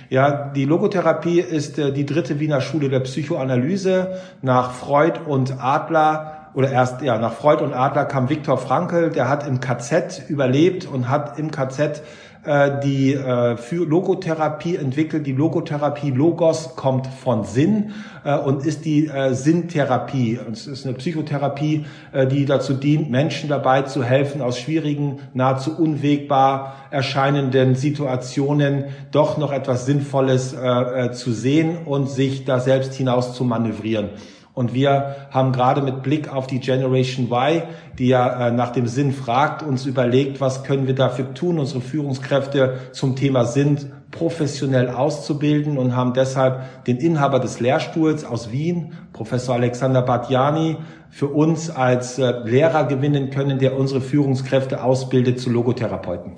Ja, 0.08 0.50
die 0.54 0.64
Logotherapie 0.64 1.40
ist 1.40 1.78
äh, 1.78 1.92
die 1.92 2.06
dritte 2.06 2.40
Wiener 2.40 2.62
Schule 2.62 2.88
der 2.88 3.00
Psychoanalyse 3.00 4.20
nach 4.40 4.72
Freud 4.72 5.20
und 5.26 5.62
Adler 5.62 6.50
oder 6.54 6.70
erst 6.72 7.02
ja 7.02 7.18
nach 7.18 7.34
Freud 7.34 7.62
und 7.62 7.74
Adler 7.74 8.06
kam 8.06 8.30
Viktor 8.30 8.56
Frankl, 8.56 9.10
der 9.10 9.28
hat 9.28 9.46
im 9.46 9.60
KZ 9.60 10.22
überlebt 10.28 10.86
und 10.86 11.10
hat 11.10 11.38
im 11.38 11.50
KZ 11.50 12.02
äh, 12.45 12.80
die 12.83 13.14
äh, 13.14 13.57
für 13.57 13.85
Logotherapie 13.85 14.76
entwickelt. 14.76 15.26
Die 15.26 15.33
Logotherapie 15.33 16.11
Logos 16.11 16.76
kommt 16.76 17.07
von 17.07 17.45
Sinn 17.45 17.92
äh, 18.25 18.37
und 18.37 18.64
ist 18.64 18.85
die 18.85 19.07
äh, 19.07 19.35
Sinntherapie. 19.35 20.38
Es 20.50 20.66
ist 20.66 20.87
eine 20.87 20.95
Psychotherapie, 20.95 21.85
äh, 22.12 22.26
die 22.26 22.45
dazu 22.45 22.75
dient, 22.75 23.11
Menschen 23.11 23.49
dabei 23.49 23.83
zu 23.83 24.04
helfen, 24.04 24.40
aus 24.40 24.59
schwierigen, 24.59 25.18
nahezu 25.35 25.76
unwegbar 25.76 26.76
erscheinenden 26.90 27.75
Situationen 27.75 28.85
doch 29.11 29.37
noch 29.37 29.52
etwas 29.52 29.87
Sinnvolles 29.87 30.54
äh, 30.54 31.07
äh 31.07 31.12
zu 31.12 31.33
sehen 31.33 31.78
und 31.85 32.09
sich 32.09 32.45
da 32.45 32.61
selbst 32.61 32.95
hinaus 32.95 33.35
zu 33.35 33.45
manövrieren. 33.45 34.11
Und 34.58 34.74
wir 34.74 35.14
haben 35.30 35.52
gerade 35.52 35.82
mit 35.82 36.02
Blick 36.02 36.34
auf 36.34 36.48
die 36.48 36.58
Generation 36.58 37.30
Y, 37.30 37.62
die 37.96 38.08
ja 38.08 38.48
äh, 38.48 38.50
nach 38.50 38.72
dem 38.72 38.88
Sinn 38.88 39.12
fragt, 39.12 39.62
uns 39.62 39.86
überlegt, 39.86 40.40
was 40.40 40.64
können 40.64 40.88
wir 40.88 40.96
dafür 40.96 41.32
tun, 41.32 41.60
unsere 41.60 41.80
Führungskräfte 41.80 42.78
zum 42.90 43.14
Thema 43.14 43.44
Sinn 43.44 43.78
professionell 44.10 44.88
auszubilden 44.88 45.78
und 45.78 45.94
haben 45.94 46.12
deshalb 46.12 46.84
den 46.86 46.96
Inhaber 46.96 47.38
des 47.38 47.60
Lehrstuhls 47.60 48.24
aus 48.24 48.50
Wien, 48.50 48.94
Professor 49.12 49.54
Alexander 49.54 50.02
Badjani, 50.02 50.78
für 51.08 51.28
uns 51.28 51.70
als 51.70 52.18
äh, 52.18 52.32
Lehrer 52.44 52.88
gewinnen 52.88 53.30
können, 53.30 53.60
der 53.60 53.78
unsere 53.78 54.00
Führungskräfte 54.00 54.82
ausbildet 54.82 55.38
zu 55.38 55.50
Logotherapeuten. 55.50 56.32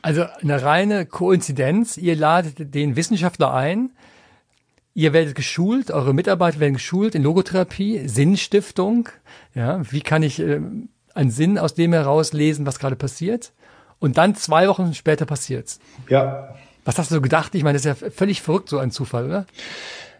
Also 0.00 0.24
eine 0.40 0.62
reine 0.62 1.04
Koinzidenz. 1.04 1.98
Ihr 1.98 2.16
ladet 2.16 2.74
den 2.74 2.96
Wissenschaftler 2.96 3.52
ein, 3.52 3.90
Ihr 4.96 5.12
werdet 5.12 5.34
geschult, 5.34 5.90
eure 5.90 6.14
Mitarbeiter 6.14 6.58
werden 6.58 6.72
geschult 6.72 7.14
in 7.14 7.22
Logotherapie, 7.22 8.08
Sinnstiftung. 8.08 9.10
Ja, 9.54 9.82
wie 9.90 10.00
kann 10.00 10.22
ich 10.22 10.40
äh, 10.40 10.58
einen 11.14 11.30
Sinn 11.30 11.58
aus 11.58 11.74
dem 11.74 11.92
heraus 11.92 12.32
lesen, 12.32 12.64
was 12.64 12.78
gerade 12.78 12.96
passiert? 12.96 13.52
Und 13.98 14.16
dann 14.16 14.34
zwei 14.36 14.68
Wochen 14.68 14.94
später 14.94 15.26
passiert's. 15.26 15.80
Ja. 16.08 16.54
Was 16.86 16.98
hast 16.98 17.10
du 17.10 17.16
so 17.16 17.20
gedacht? 17.20 17.54
Ich 17.54 17.62
meine, 17.62 17.76
das 17.78 17.84
ist 17.84 18.00
ja 18.00 18.10
völlig 18.10 18.40
verrückt, 18.40 18.70
so 18.70 18.78
ein 18.78 18.90
Zufall, 18.90 19.26
oder? 19.26 19.46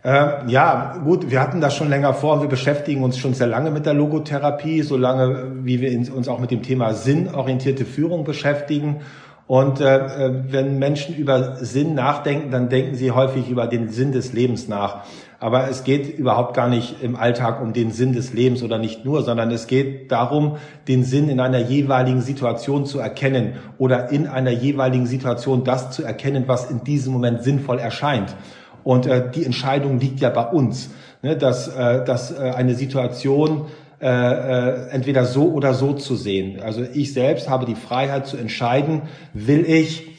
Ähm, 0.04 0.50
ja, 0.50 0.98
gut, 1.02 1.30
wir 1.30 1.40
hatten 1.40 1.62
das 1.62 1.74
schon 1.74 1.88
länger 1.88 2.12
vor. 2.12 2.42
Wir 2.42 2.48
beschäftigen 2.50 3.02
uns 3.02 3.16
schon 3.16 3.32
sehr 3.32 3.46
lange 3.46 3.70
mit 3.70 3.86
der 3.86 3.94
Logotherapie, 3.94 4.82
so 4.82 4.98
lange, 4.98 5.52
wie 5.64 5.80
wir 5.80 6.14
uns 6.14 6.28
auch 6.28 6.38
mit 6.38 6.50
dem 6.50 6.62
Thema 6.62 6.92
sinnorientierte 6.92 7.86
Führung 7.86 8.24
beschäftigen. 8.24 9.00
Und 9.46 9.80
äh, 9.80 9.96
äh, 9.96 10.32
wenn 10.48 10.78
Menschen 10.78 11.14
über 11.14 11.56
Sinn 11.56 11.94
nachdenken, 11.94 12.50
dann 12.50 12.68
denken 12.68 12.96
sie 12.96 13.12
häufig 13.12 13.48
über 13.48 13.68
den 13.68 13.88
Sinn 13.90 14.10
des 14.10 14.32
Lebens 14.32 14.66
nach. 14.66 15.04
Aber 15.38 15.68
es 15.68 15.84
geht 15.84 16.18
überhaupt 16.18 16.54
gar 16.54 16.68
nicht 16.68 17.02
im 17.02 17.14
Alltag 17.14 17.60
um 17.62 17.72
den 17.72 17.92
Sinn 17.92 18.12
des 18.12 18.32
Lebens 18.32 18.62
oder 18.62 18.78
nicht 18.78 19.04
nur, 19.04 19.22
sondern 19.22 19.50
es 19.50 19.66
geht 19.66 20.10
darum, 20.10 20.56
den 20.88 21.04
Sinn 21.04 21.28
in 21.28 21.40
einer 21.40 21.58
jeweiligen 21.58 22.22
Situation 22.22 22.86
zu 22.86 22.98
erkennen 22.98 23.52
oder 23.78 24.10
in 24.10 24.26
einer 24.26 24.50
jeweiligen 24.50 25.06
Situation 25.06 25.62
das 25.62 25.90
zu 25.90 26.02
erkennen, 26.02 26.44
was 26.46 26.70
in 26.70 26.82
diesem 26.82 27.12
Moment 27.12 27.42
sinnvoll 27.42 27.78
erscheint. 27.78 28.34
Und 28.82 29.06
äh, 29.06 29.30
die 29.30 29.44
Entscheidung 29.44 30.00
liegt 30.00 30.20
ja 30.20 30.30
bei 30.30 30.46
uns, 30.46 30.90
ne, 31.22 31.36
dass, 31.36 31.68
äh, 31.68 32.04
dass 32.04 32.32
äh, 32.32 32.52
eine 32.56 32.74
Situation 32.74 33.66
äh, 34.00 34.08
äh, 34.08 34.88
entweder 34.90 35.24
so 35.24 35.50
oder 35.52 35.74
so 35.74 35.94
zu 35.94 36.16
sehen. 36.16 36.60
Also 36.60 36.82
ich 36.82 37.12
selbst 37.12 37.48
habe 37.48 37.64
die 37.64 37.74
Freiheit 37.74 38.26
zu 38.26 38.36
entscheiden, 38.36 39.02
will 39.32 39.64
ich 39.64 40.16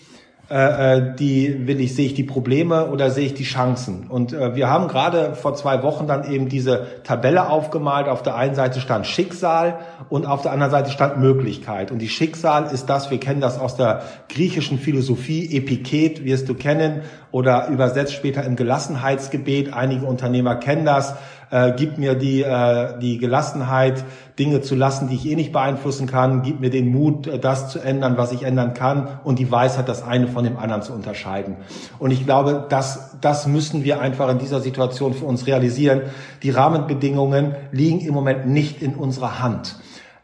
äh, 0.49 0.97
äh, 0.97 1.15
die 1.15 1.67
will 1.67 1.81
ich 1.81 1.93
sehe 1.93 2.05
ich 2.05 2.13
die 2.13 2.23
Probleme 2.23 2.89
oder 2.89 3.11
sehe 3.11 3.25
ich 3.25 3.33
die 3.33 3.43
Chancen? 3.43 4.07
Und 4.07 4.31
äh, 4.31 4.55
wir 4.55 4.69
haben 4.69 4.87
gerade 4.87 5.35
vor 5.35 5.55
zwei 5.55 5.83
Wochen 5.83 6.07
dann 6.07 6.31
eben 6.31 6.47
diese 6.47 6.87
Tabelle 7.03 7.49
aufgemalt. 7.49 8.07
Auf 8.07 8.23
der 8.23 8.35
einen 8.35 8.55
Seite 8.55 8.79
stand 8.79 9.05
Schicksal 9.05 9.79
und 10.07 10.25
auf 10.25 10.43
der 10.43 10.53
anderen 10.53 10.71
Seite 10.71 10.89
stand 10.89 11.17
Möglichkeit. 11.17 11.91
Und 11.91 11.99
die 11.99 12.07
Schicksal 12.07 12.71
ist 12.73 12.85
das 12.85 13.11
wir 13.11 13.19
kennen 13.19 13.41
das 13.41 13.59
aus 13.59 13.75
der 13.75 14.03
griechischen 14.29 14.79
Philosophie 14.79 15.57
Epiket 15.57 16.23
wirst 16.23 16.47
du 16.47 16.53
kennen 16.53 17.01
oder 17.31 17.67
übersetzt 17.67 18.13
später 18.13 18.45
im 18.45 18.55
Gelassenheitsgebet. 18.55 19.73
Einige 19.73 20.05
Unternehmer 20.05 20.55
kennen 20.55 20.85
das 20.85 21.15
äh, 21.49 21.73
gib 21.75 21.97
mir 21.97 22.15
die, 22.15 22.41
äh, 22.41 22.97
die 22.99 23.17
Gelassenheit, 23.17 24.03
Dinge 24.37 24.61
zu 24.61 24.75
lassen, 24.75 25.07
die 25.09 25.15
ich 25.15 25.25
eh 25.27 25.35
nicht 25.35 25.51
beeinflussen 25.51 26.07
kann, 26.07 26.43
gib 26.43 26.59
mir 26.59 26.69
den 26.69 26.91
Mut, 26.91 27.27
äh, 27.27 27.39
das 27.39 27.69
zu 27.69 27.79
ändern, 27.79 28.17
was 28.17 28.31
ich 28.31 28.43
ändern 28.43 28.73
kann 28.73 29.07
und 29.23 29.39
die 29.39 29.51
Weisheit, 29.51 29.89
das 29.89 30.03
eine 30.03 30.27
von 30.27 30.43
dem 30.43 30.57
anderen 30.57 30.81
zu 30.81 30.93
unterscheiden. 30.93 31.55
Und 31.99 32.11
ich 32.11 32.25
glaube, 32.25 32.65
das, 32.69 33.17
das 33.21 33.47
müssen 33.47 33.83
wir 33.83 34.01
einfach 34.01 34.29
in 34.29 34.39
dieser 34.39 34.59
Situation 34.59 35.13
für 35.13 35.25
uns 35.25 35.47
realisieren. 35.47 36.01
Die 36.43 36.49
Rahmenbedingungen 36.49 37.55
liegen 37.71 37.99
im 38.01 38.13
Moment 38.13 38.47
nicht 38.47 38.81
in 38.81 38.95
unserer 38.95 39.41
Hand. 39.41 39.75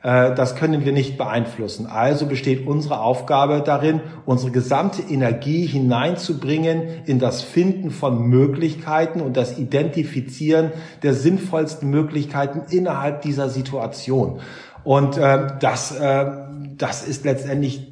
Äh, 0.04 0.36
das 0.36 0.56
können 0.56 0.86
wir 0.86 0.92
nicht 0.92 1.18
beeinflussen. 1.18 1.88
Also 1.88 2.28
besteht 2.28 2.68
unsere 2.68 3.00
Aufgabe 3.00 3.64
darin, 3.66 4.02
unsere 4.26 4.52
gesamte 4.52 5.02
Energie 5.02 5.66
hineinzubringen 5.66 7.06
in 7.06 7.18
das 7.18 7.42
Finden 7.42 7.90
von 7.90 8.28
Möglichkeiten 8.28 9.22
und 9.22 9.38
das 9.38 9.58
Identifizieren 9.58 10.72
der 11.02 11.14
sinnvollsten 11.14 11.90
Möglichkeiten 11.90 12.62
innerhalb 12.70 13.22
dieser 13.22 13.50
Situation. 13.50 14.42
Und 14.84 15.18
äh, 15.18 15.48
das, 15.60 15.96
äh, 15.98 16.26
das 16.78 17.08
ist 17.08 17.24
letztendlich 17.24 17.90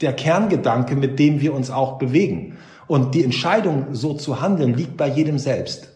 der 0.00 0.12
Kerngedanke, 0.12 0.94
mit 0.94 1.18
dem 1.18 1.40
wir 1.40 1.54
uns 1.54 1.70
auch 1.70 1.98
bewegen. 1.98 2.56
Und 2.86 3.14
die 3.14 3.24
Entscheidung, 3.24 3.86
so 3.92 4.14
zu 4.14 4.40
handeln, 4.40 4.74
liegt 4.74 4.96
bei 4.96 5.08
jedem 5.08 5.38
selbst. 5.38 5.93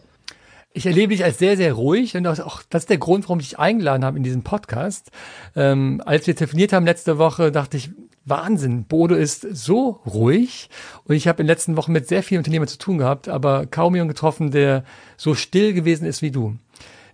Ich 0.71 0.85
erlebe 0.85 1.13
dich 1.13 1.23
als 1.23 1.39
sehr, 1.39 1.57
sehr 1.57 1.73
ruhig 1.73 2.15
und 2.15 2.27
auch 2.27 2.61
das 2.69 2.83
ist 2.83 2.89
der 2.89 2.99
Grund, 2.99 3.25
warum 3.25 3.39
ich 3.39 3.49
dich 3.49 3.59
eingeladen 3.59 4.05
habe 4.05 4.17
in 4.17 4.23
diesen 4.23 4.43
Podcast. 4.43 5.09
Ähm, 5.55 6.01
als 6.05 6.27
wir 6.27 6.35
telefoniert 6.35 6.73
haben 6.73 6.85
letzte 6.85 7.17
Woche, 7.17 7.51
dachte 7.51 7.77
ich, 7.77 7.89
Wahnsinn, 8.25 8.83
Bodo 8.83 9.15
ist 9.15 9.41
so 9.51 9.99
ruhig 10.05 10.69
und 11.05 11.15
ich 11.15 11.27
habe 11.27 11.41
in 11.41 11.47
den 11.47 11.51
letzten 11.51 11.75
Wochen 11.75 11.91
mit 11.91 12.07
sehr 12.07 12.21
vielen 12.21 12.39
Unternehmern 12.39 12.67
zu 12.67 12.77
tun 12.77 12.99
gehabt, 12.99 13.27
aber 13.27 13.65
kaum 13.65 13.95
jemanden 13.95 14.13
getroffen, 14.13 14.51
der 14.51 14.83
so 15.17 15.33
still 15.33 15.73
gewesen 15.73 16.05
ist 16.05 16.21
wie 16.21 16.31
du. 16.31 16.55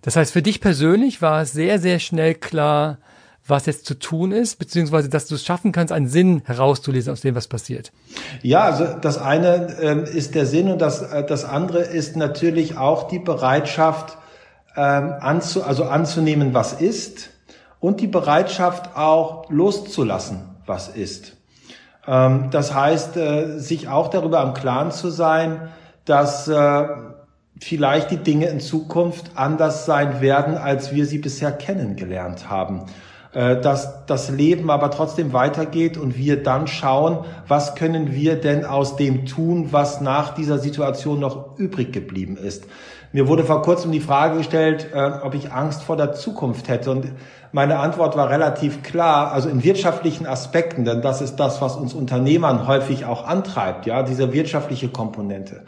Das 0.02 0.16
heißt, 0.16 0.32
für 0.32 0.42
dich 0.42 0.60
persönlich 0.60 1.22
war 1.22 1.40
es 1.40 1.52
sehr, 1.52 1.78
sehr 1.78 1.98
schnell 1.98 2.34
klar, 2.34 2.98
was 3.48 3.66
jetzt 3.66 3.86
zu 3.86 3.98
tun 3.98 4.32
ist, 4.32 4.58
beziehungsweise 4.58 5.08
dass 5.08 5.26
du 5.26 5.34
es 5.34 5.44
schaffen 5.44 5.72
kannst, 5.72 5.92
einen 5.92 6.08
Sinn 6.08 6.42
herauszulesen 6.44 7.12
aus 7.12 7.20
dem, 7.20 7.34
was 7.34 7.48
passiert? 7.48 7.92
Ja, 8.42 8.62
also 8.64 8.86
das 9.00 9.18
eine 9.18 9.76
ähm, 9.80 10.04
ist 10.04 10.34
der 10.34 10.46
Sinn 10.46 10.70
und 10.70 10.80
das, 10.80 11.02
äh, 11.02 11.24
das 11.24 11.44
andere 11.44 11.80
ist 11.80 12.16
natürlich 12.16 12.76
auch 12.76 13.08
die 13.08 13.18
Bereitschaft, 13.18 14.18
ähm, 14.76 15.14
anzu, 15.20 15.62
also 15.62 15.84
anzunehmen, 15.84 16.54
was 16.54 16.72
ist 16.72 17.30
und 17.80 18.00
die 18.00 18.06
Bereitschaft 18.06 18.96
auch 18.96 19.48
loszulassen, 19.50 20.40
was 20.66 20.88
ist. 20.88 21.36
Ähm, 22.06 22.48
das 22.50 22.74
heißt, 22.74 23.16
äh, 23.16 23.58
sich 23.58 23.88
auch 23.88 24.08
darüber 24.08 24.40
am 24.40 24.54
Klaren 24.54 24.90
zu 24.90 25.10
sein, 25.10 25.68
dass 26.04 26.48
äh, 26.48 26.86
vielleicht 27.60 28.10
die 28.10 28.18
Dinge 28.18 28.46
in 28.48 28.60
Zukunft 28.60 29.32
anders 29.34 29.86
sein 29.86 30.20
werden, 30.20 30.56
als 30.56 30.94
wir 30.94 31.06
sie 31.06 31.18
bisher 31.18 31.52
kennengelernt 31.52 32.48
haben. 32.50 32.86
Äh, 33.36 33.60
dass 33.60 34.06
das 34.06 34.30
Leben 34.30 34.70
aber 34.70 34.90
trotzdem 34.90 35.34
weitergeht 35.34 35.98
und 35.98 36.16
wir 36.16 36.42
dann 36.42 36.66
schauen, 36.66 37.18
was 37.46 37.74
können 37.74 38.14
wir 38.14 38.36
denn 38.36 38.64
aus 38.64 38.96
dem 38.96 39.26
tun, 39.26 39.68
was 39.72 40.00
nach 40.00 40.32
dieser 40.34 40.56
Situation 40.56 41.20
noch 41.20 41.58
übrig 41.58 41.92
geblieben 41.92 42.38
ist. 42.38 42.64
Mir 43.16 43.28
wurde 43.28 43.44
vor 43.44 43.62
kurzem 43.62 43.92
die 43.92 44.00
Frage 44.00 44.36
gestellt, 44.36 44.88
äh, 44.92 45.10
ob 45.22 45.32
ich 45.32 45.50
Angst 45.50 45.82
vor 45.82 45.96
der 45.96 46.12
Zukunft 46.12 46.68
hätte. 46.68 46.90
Und 46.90 47.12
meine 47.50 47.78
Antwort 47.78 48.14
war 48.14 48.28
relativ 48.28 48.82
klar. 48.82 49.32
Also 49.32 49.48
in 49.48 49.64
wirtschaftlichen 49.64 50.26
Aspekten, 50.26 50.84
denn 50.84 51.00
das 51.00 51.22
ist 51.22 51.36
das, 51.36 51.62
was 51.62 51.76
uns 51.76 51.94
Unternehmern 51.94 52.66
häufig 52.66 53.06
auch 53.06 53.26
antreibt, 53.26 53.86
ja, 53.86 54.02
diese 54.02 54.34
wirtschaftliche 54.34 54.88
Komponente. 54.88 55.62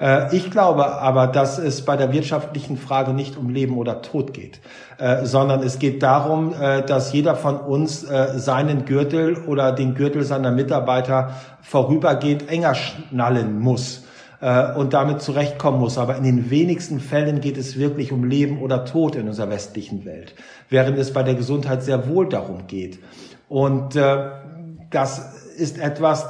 Äh, 0.00 0.34
ich 0.34 0.50
glaube 0.50 0.86
aber, 0.86 1.26
dass 1.26 1.58
es 1.58 1.84
bei 1.84 1.98
der 1.98 2.10
wirtschaftlichen 2.10 2.78
Frage 2.78 3.12
nicht 3.12 3.36
um 3.36 3.50
Leben 3.50 3.76
oder 3.76 4.00
Tod 4.00 4.32
geht, 4.32 4.62
äh, 4.96 5.26
sondern 5.26 5.62
es 5.62 5.78
geht 5.78 6.02
darum, 6.02 6.54
äh, 6.58 6.80
dass 6.80 7.12
jeder 7.12 7.36
von 7.36 7.58
uns 7.58 8.00
seinen 8.00 8.86
Gürtel 8.86 9.36
oder 9.46 9.72
den 9.72 9.94
Gürtel 9.94 10.24
seiner 10.24 10.52
Mitarbeiter 10.52 11.34
vorübergehend 11.60 12.48
enger 12.48 12.74
schnallen 12.74 13.60
muss 13.60 14.04
und 14.40 14.92
damit 14.92 15.20
zurechtkommen 15.20 15.80
muss. 15.80 15.98
Aber 15.98 16.16
in 16.16 16.22
den 16.22 16.50
wenigsten 16.50 17.00
Fällen 17.00 17.40
geht 17.40 17.56
es 17.56 17.78
wirklich 17.78 18.12
um 18.12 18.24
Leben 18.24 18.62
oder 18.62 18.84
Tod 18.84 19.16
in 19.16 19.28
unserer 19.28 19.50
westlichen 19.50 20.04
Welt, 20.04 20.34
während 20.68 20.96
es 20.98 21.12
bei 21.12 21.22
der 21.22 21.34
Gesundheit 21.34 21.82
sehr 21.82 22.08
wohl 22.08 22.28
darum 22.28 22.66
geht. 22.66 23.00
Und 23.48 23.96
das 23.96 25.18
ist 25.56 25.78
etwas, 25.78 26.26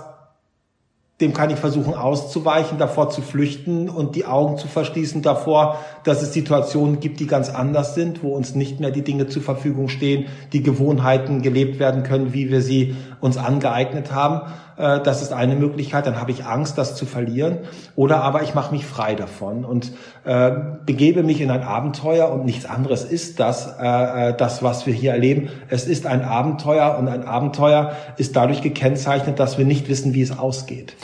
dem 1.20 1.34
kann 1.34 1.50
ich 1.50 1.58
versuchen 1.58 1.94
auszuweichen, 1.94 2.78
davor 2.78 3.10
zu 3.10 3.22
flüchten 3.22 3.88
und 3.90 4.14
die 4.14 4.24
Augen 4.24 4.56
zu 4.56 4.68
verschließen 4.68 5.20
davor, 5.20 5.78
dass 6.08 6.22
es 6.22 6.32
Situationen 6.32 7.00
gibt, 7.00 7.20
die 7.20 7.26
ganz 7.26 7.50
anders 7.50 7.94
sind, 7.94 8.22
wo 8.22 8.34
uns 8.34 8.54
nicht 8.54 8.80
mehr 8.80 8.90
die 8.90 9.02
Dinge 9.02 9.26
zur 9.26 9.42
Verfügung 9.42 9.88
stehen, 9.88 10.26
die 10.52 10.62
Gewohnheiten 10.62 11.42
gelebt 11.42 11.78
werden 11.78 12.02
können, 12.02 12.32
wie 12.32 12.50
wir 12.50 12.62
sie 12.62 12.96
uns 13.20 13.36
angeeignet 13.36 14.12
haben. 14.12 14.50
Äh, 14.78 15.00
das 15.02 15.20
ist 15.20 15.32
eine 15.32 15.54
Möglichkeit. 15.54 16.06
Dann 16.06 16.18
habe 16.18 16.30
ich 16.30 16.46
Angst, 16.46 16.78
das 16.78 16.96
zu 16.96 17.04
verlieren. 17.04 17.58
Oder 17.94 18.22
aber 18.22 18.42
ich 18.42 18.54
mache 18.54 18.72
mich 18.72 18.86
frei 18.86 19.14
davon 19.14 19.64
und 19.64 19.92
äh, 20.24 20.52
begebe 20.86 21.22
mich 21.22 21.40
in 21.40 21.50
ein 21.50 21.62
Abenteuer 21.62 22.30
und 22.30 22.44
nichts 22.44 22.64
anderes 22.64 23.04
ist 23.04 23.38
das, 23.38 23.76
äh, 23.78 24.34
das, 24.34 24.62
was 24.62 24.86
wir 24.86 24.94
hier 24.94 25.12
erleben. 25.12 25.50
Es 25.68 25.86
ist 25.86 26.06
ein 26.06 26.22
Abenteuer 26.22 26.96
und 26.98 27.08
ein 27.08 27.24
Abenteuer 27.24 27.92
ist 28.16 28.34
dadurch 28.34 28.62
gekennzeichnet, 28.62 29.38
dass 29.38 29.58
wir 29.58 29.66
nicht 29.66 29.88
wissen, 29.88 30.14
wie 30.14 30.22
es 30.22 30.36
ausgeht. 30.36 30.94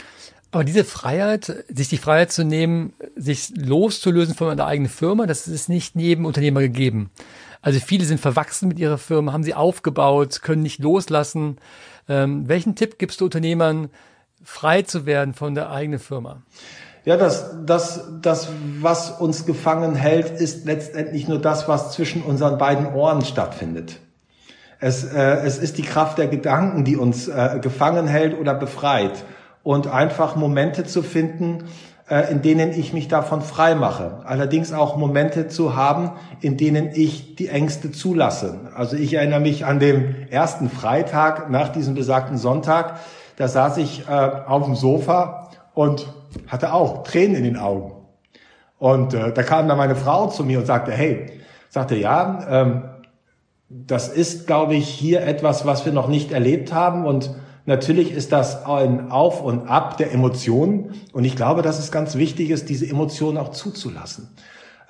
Aber 0.55 0.63
diese 0.63 0.85
Freiheit, 0.85 1.65
sich 1.69 1.89
die 1.89 1.97
Freiheit 1.97 2.31
zu 2.31 2.45
nehmen, 2.45 2.93
sich 3.17 3.53
loszulösen 3.57 4.37
von 4.37 4.51
einer 4.51 4.67
eigenen 4.67 4.89
Firma, 4.89 5.27
das 5.27 5.49
ist 5.49 5.69
nicht 5.69 5.97
jedem 5.97 6.27
Unternehmer 6.27 6.61
gegeben. 6.61 7.11
Also 7.61 7.81
viele 7.81 8.05
sind 8.05 8.21
verwachsen 8.21 8.69
mit 8.69 8.79
ihrer 8.79 8.97
Firma, 8.97 9.33
haben 9.33 9.43
sie 9.43 9.55
aufgebaut, 9.55 10.43
können 10.43 10.63
nicht 10.63 10.79
loslassen. 10.79 11.59
Ähm, 12.09 12.47
welchen 12.49 12.77
Tipp 12.77 13.01
gibst 13.01 13.21
du 13.21 13.25
Unternehmern, 13.25 13.91
frei 14.45 14.83
zu 14.83 15.07
werden 15.07 15.35
von 15.35 15.57
der 15.57 15.73
eigenen 15.73 15.99
Firma? 15.99 16.43
Ja, 17.05 17.17
das, 17.17 17.51
das, 17.67 18.05
das, 18.23 18.49
was 18.81 19.11
uns 19.11 19.47
gefangen 19.47 19.97
hält, 19.97 20.31
ist 20.31 20.67
letztendlich 20.67 21.27
nur 21.27 21.41
das, 21.41 21.67
was 21.67 21.91
zwischen 21.91 22.23
unseren 22.23 22.59
beiden 22.59 22.95
Ohren 22.95 23.25
stattfindet. 23.25 23.99
Es, 24.79 25.03
äh, 25.03 25.39
es 25.45 25.59
ist 25.59 25.79
die 25.79 25.83
Kraft 25.83 26.19
der 26.19 26.29
Gedanken, 26.29 26.85
die 26.85 26.97
uns 26.97 27.27
äh, 27.27 27.59
gefangen 27.61 28.07
hält 28.07 28.39
oder 28.39 28.55
befreit 28.55 29.25
und 29.65 29.89
einfach 29.89 30.37
Momente 30.37 30.85
zu 30.85 31.03
finden, 31.03 31.65
äh, 32.09 32.31
in 32.31 32.43
denen 32.43 32.71
ich 32.71 32.93
mich 32.93 33.09
davon 33.09 33.41
frei 33.41 33.75
mache. 33.75 34.21
Allerdings 34.25 34.73
auch 34.73 34.97
Momente 34.97 35.49
zu 35.49 35.75
haben, 35.75 36.13
in 36.41 36.57
denen 36.57 36.91
ich 36.93 37.35
die 37.35 37.49
Ängste 37.49 37.91
zulasse. 37.91 38.71
Also 38.77 38.95
ich 38.95 39.15
erinnere 39.15 39.41
mich 39.41 39.65
an 39.65 39.81
den 39.81 40.31
ersten 40.31 40.69
Freitag 40.69 41.51
nach 41.51 41.71
diesem 41.71 41.95
besagten 41.95 42.37
Sonntag. 42.37 43.01
Da 43.37 43.49
saß 43.49 43.79
ich 43.79 44.07
äh, 44.07 44.13
auf 44.13 44.65
dem 44.65 44.77
Sofa 44.77 45.49
und 45.73 46.07
hatte 46.47 46.75
auch 46.75 47.03
Tränen 47.03 47.37
in 47.37 47.45
den 47.45 47.57
Augen. 47.57 47.93
Und 48.79 49.15
äh, 49.15 49.33
da 49.33 49.43
kam 49.43 49.67
dann 49.67 49.79
meine 49.79 49.97
Frau 49.97 50.27
zu 50.27 50.45
mir 50.45 50.59
und 50.59 50.67
sagte, 50.67 50.93
hey, 50.93 51.41
sagte 51.71 51.97
ja, 51.97 52.47
ähm, 52.51 52.83
das 53.71 54.09
ist, 54.09 54.47
glaube 54.47 54.75
ich, 54.75 54.89
hier 54.89 55.23
etwas, 55.23 55.65
was 55.65 55.87
wir 55.87 55.93
noch 55.93 56.09
nicht 56.09 56.33
erlebt 56.33 56.75
haben 56.75 57.07
und 57.07 57.31
Natürlich 57.67 58.13
ist 58.13 58.33
das 58.33 58.67
ein 58.67 59.11
Auf 59.11 59.43
und 59.43 59.69
Ab 59.69 59.97
der 59.97 60.13
Emotionen. 60.13 60.95
Und 61.13 61.25
ich 61.25 61.37
glaube, 61.37 61.63
dass 61.63 61.79
es 61.79 61.91
ganz 61.91 62.15
wichtig 62.17 62.51
ist, 62.51 62.69
diese 62.69 62.87
Emotionen 62.87 63.39
auch 63.39 63.51
zuzulassen. 63.51 64.29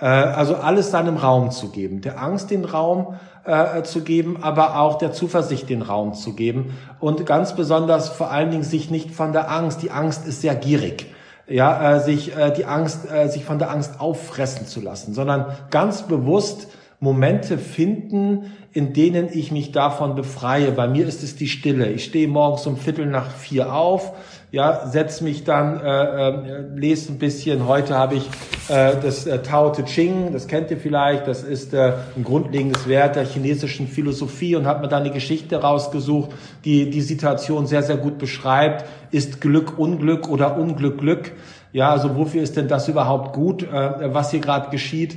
Äh, 0.01 0.07
also 0.07 0.57
alles 0.57 0.91
seinem 0.91 1.17
Raum 1.17 1.51
zu 1.51 1.71
geben, 1.71 2.01
der 2.01 2.21
Angst 2.21 2.51
den 2.51 2.65
Raum 2.65 3.15
äh, 3.45 3.83
zu 3.83 4.03
geben, 4.03 4.39
aber 4.43 4.81
auch 4.81 4.99
der 4.99 5.13
Zuversicht 5.13 5.69
den 5.69 5.83
Raum 5.83 6.15
zu 6.15 6.35
geben 6.35 6.77
und 7.01 7.27
ganz 7.27 7.55
besonders 7.55 8.09
vor 8.09 8.31
allen 8.31 8.51
Dingen 8.51 8.65
sich 8.65 8.91
nicht 8.91 9.11
von 9.13 9.33
der 9.33 9.51
Angst, 9.51 9.83
die 9.83 9.91
Angst 9.91 10.27
ist 10.27 10.41
sehr 10.41 10.55
gierig, 10.55 11.07
ja, 11.47 11.97
äh, 11.97 12.01
sich 12.01 12.37
äh, 12.37 12.53
die 12.53 12.65
Angst, 12.65 13.11
äh, 13.11 13.29
sich 13.29 13.45
von 13.45 13.59
der 13.59 13.71
Angst 13.71 14.01
auffressen 14.01 14.67
zu 14.67 14.81
lassen, 14.81 15.15
sondern 15.15 15.47
ganz 15.71 16.03
bewusst 16.03 16.69
Momente 17.01 17.59
finden, 17.59 18.53
in 18.73 18.93
denen 18.93 19.29
ich 19.33 19.53
mich 19.53 19.73
davon 19.73 20.15
befreie. 20.15 20.73
Bei 20.73 20.89
mir 20.89 21.07
ist 21.07 21.23
es 21.23 21.37
die 21.37 21.49
Stille. 21.49 21.91
Ich 21.91 22.05
stehe 22.05 22.29
morgens 22.29 22.67
um 22.67 22.77
Viertel 22.77 23.07
nach 23.07 23.31
vier 23.31 23.75
auf, 23.75 24.13
ja, 24.55 24.87
setz 24.87 25.21
mich 25.21 25.43
dann, 25.43 25.81
äh, 25.81 26.29
äh, 26.29 26.61
lese 26.77 27.13
ein 27.13 27.19
bisschen. 27.19 27.67
Heute 27.67 27.97
habe 27.97 28.15
ich 28.15 28.23
äh, 28.69 28.93
das 29.03 29.27
äh, 29.27 29.43
Tao 29.43 29.71
Te 29.71 29.85
Ching, 29.85 30.33
das 30.33 30.47
kennt 30.47 30.71
ihr 30.71 30.77
vielleicht. 30.77 31.27
Das 31.27 31.43
ist 31.43 31.75
äh, 31.75 31.95
ein 32.17 32.23
grundlegendes 32.23 32.87
Wert 32.87 33.17
der 33.17 33.25
chinesischen 33.25 33.89
Philosophie 33.89 34.55
und 34.55 34.65
habe 34.67 34.83
mir 34.83 34.89
da 34.89 34.99
eine 34.99 35.11
Geschichte 35.11 35.57
rausgesucht, 35.57 36.31
die 36.65 36.89
die 36.89 37.01
Situation 37.01 37.67
sehr 37.67 37.83
sehr 37.83 37.97
gut 37.97 38.19
beschreibt. 38.19 38.85
Ist 39.11 39.41
Glück 39.41 39.77
Unglück 39.77 40.29
oder 40.29 40.57
Unglück 40.57 40.99
Glück? 40.99 41.33
Ja, 41.73 41.91
also 41.91 42.15
wofür 42.15 42.41
ist 42.41 42.57
denn 42.57 42.69
das 42.69 42.87
überhaupt 42.87 43.33
gut, 43.33 43.65
äh, 43.65 44.15
was 44.15 44.31
hier 44.31 44.39
gerade 44.41 44.71
geschieht? 44.71 45.17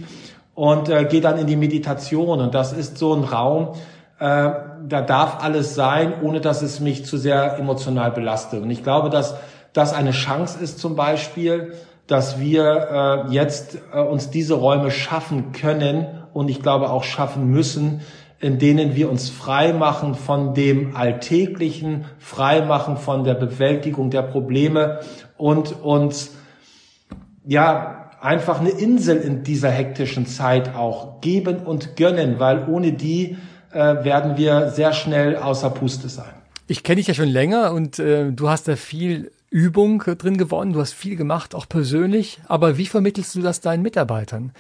Und 0.58 0.90
äh, 0.90 1.06
gehe 1.06 1.22
dann 1.22 1.38
in 1.38 1.46
die 1.46 1.56
Meditation. 1.56 2.42
Und 2.42 2.56
das 2.56 2.74
ist 2.74 2.98
so 2.98 3.14
ein 3.14 3.24
Raum, 3.24 3.76
äh, 4.20 4.50
da 4.88 5.02
darf 5.06 5.44
alles 5.44 5.76
sein, 5.76 6.16
ohne 6.24 6.42
dass 6.42 6.64
es 6.64 6.80
mich 6.80 7.06
zu 7.06 7.18
sehr 7.18 7.60
emotional 7.60 8.12
belastet. 8.12 8.64
Und 8.64 8.72
ich 8.72 8.82
glaube, 8.82 9.12
dass 9.12 9.36
das 9.74 9.94
eine 9.94 10.10
Chance 10.10 10.58
ist 10.60 10.80
zum 10.80 10.96
Beispiel, 10.96 11.74
dass 12.08 12.40
wir 12.40 13.28
äh, 13.30 13.32
jetzt 13.32 13.78
äh, 13.94 14.00
uns 14.00 14.32
diese 14.32 14.56
Räume 14.56 14.90
schaffen 14.90 15.52
können 15.52 16.08
und 16.34 16.50
ich 16.50 16.64
glaube 16.64 16.90
auch 16.90 17.04
schaffen 17.04 17.52
müssen, 17.52 18.02
in 18.40 18.58
denen 18.58 18.96
wir 18.96 19.12
uns 19.12 19.30
frei 19.30 19.74
machen 19.74 20.16
von 20.16 20.56
dem 20.56 20.96
Alltäglichen, 20.96 22.06
frei 22.18 22.62
machen 22.62 22.98
von 22.98 23.24
der 23.24 23.36
Bewältigung 23.36 24.10
der 24.10 24.24
Probleme 24.24 25.02
und 25.38 25.84
uns 25.84 26.36
ja 27.46 27.97
einfach 28.20 28.60
eine 28.60 28.70
Insel 28.70 29.18
in 29.18 29.44
dieser 29.44 29.70
hektischen 29.70 30.26
Zeit 30.26 30.76
auch 30.76 31.22
geben 31.22 31.58
und 31.58 31.96
gönnen, 31.96 32.40
weil 32.40 32.68
ohne 32.68 32.94
die 32.94 33.38
äh, 33.72 34.04
werden 34.04 34.38
wir 34.38 34.70
sehr 34.72 34.94
schnell 34.94 35.36
außer 35.36 35.70
Puste 35.70 36.10
sein. 36.10 36.34
Ich 36.68 36.84
kenne 36.84 36.98
dich 36.98 37.08
ja 37.08 37.14
schon 37.14 37.30
länger 37.30 37.74
und 37.74 38.00
äh, 38.00 38.32
du 38.32 38.50
hast 38.50 38.68
da 38.68 38.76
viel 38.76 39.32
Übung 39.50 40.00
drin 40.00 40.38
gewonnen, 40.38 40.74
du 40.74 40.82
hast 40.82 40.94
viel 40.94 41.16
gemacht, 41.16 41.56
auch 41.56 41.70
persönlich. 41.70 42.40
Aber 42.48 42.78
wie 42.78 42.86
vermittelst 42.86 43.36
du 43.36 43.42
das 43.42 43.62
deinen 43.62 43.84
Mitarbeitern? 43.84 44.52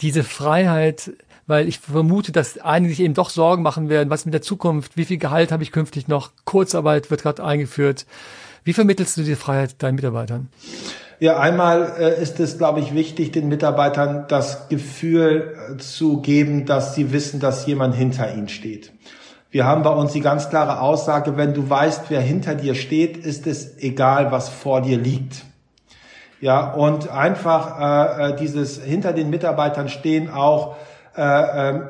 Diese 0.00 0.22
Freiheit, 0.24 1.12
weil 1.46 1.68
ich 1.68 1.78
vermute, 1.78 2.32
dass 2.32 2.58
einige 2.58 2.94
sich 2.94 3.04
eben 3.04 3.14
doch 3.14 3.30
Sorgen 3.30 3.62
machen 3.62 3.88
werden, 3.88 4.10
was 4.10 4.24
mit 4.24 4.34
der 4.34 4.42
Zukunft, 4.42 4.96
wie 4.96 5.06
viel 5.06 5.18
Gehalt 5.18 5.52
habe 5.52 5.62
ich 5.62 5.72
künftig 5.72 6.08
noch, 6.08 6.32
Kurzarbeit 6.44 7.10
wird 7.10 7.22
gerade 7.22 7.42
eingeführt. 7.42 8.06
Wie 8.64 8.74
vermittelst 8.74 9.16
du 9.16 9.22
diese 9.22 9.36
Freiheit 9.36 9.82
deinen 9.82 9.94
Mitarbeitern? 9.94 10.48
Ja, 11.20 11.38
einmal 11.38 11.96
äh, 11.98 12.22
ist 12.22 12.40
es, 12.40 12.56
glaube 12.56 12.80
ich, 12.80 12.94
wichtig, 12.94 13.30
den 13.30 13.48
Mitarbeitern 13.48 14.24
das 14.28 14.70
Gefühl 14.70 15.54
äh, 15.74 15.76
zu 15.76 16.22
geben, 16.22 16.64
dass 16.64 16.94
sie 16.94 17.12
wissen, 17.12 17.40
dass 17.40 17.66
jemand 17.66 17.94
hinter 17.94 18.32
ihnen 18.32 18.48
steht. 18.48 18.90
Wir 19.50 19.66
haben 19.66 19.82
bei 19.82 19.90
uns 19.90 20.12
die 20.12 20.22
ganz 20.22 20.48
klare 20.48 20.80
Aussage, 20.80 21.36
wenn 21.36 21.52
du 21.52 21.68
weißt, 21.68 22.04
wer 22.08 22.22
hinter 22.22 22.54
dir 22.54 22.74
steht, 22.74 23.18
ist 23.18 23.46
es 23.46 23.76
egal, 23.82 24.32
was 24.32 24.48
vor 24.48 24.80
dir 24.80 24.96
liegt. 24.96 25.44
Ja, 26.40 26.72
und 26.72 27.10
einfach 27.10 28.18
äh, 28.18 28.30
äh 28.30 28.36
dieses 28.36 28.82
hinter 28.82 29.12
den 29.12 29.28
Mitarbeitern 29.28 29.90
stehen 29.90 30.30
auch 30.30 30.76
äh, 31.14 31.22
äh, 31.22 31.80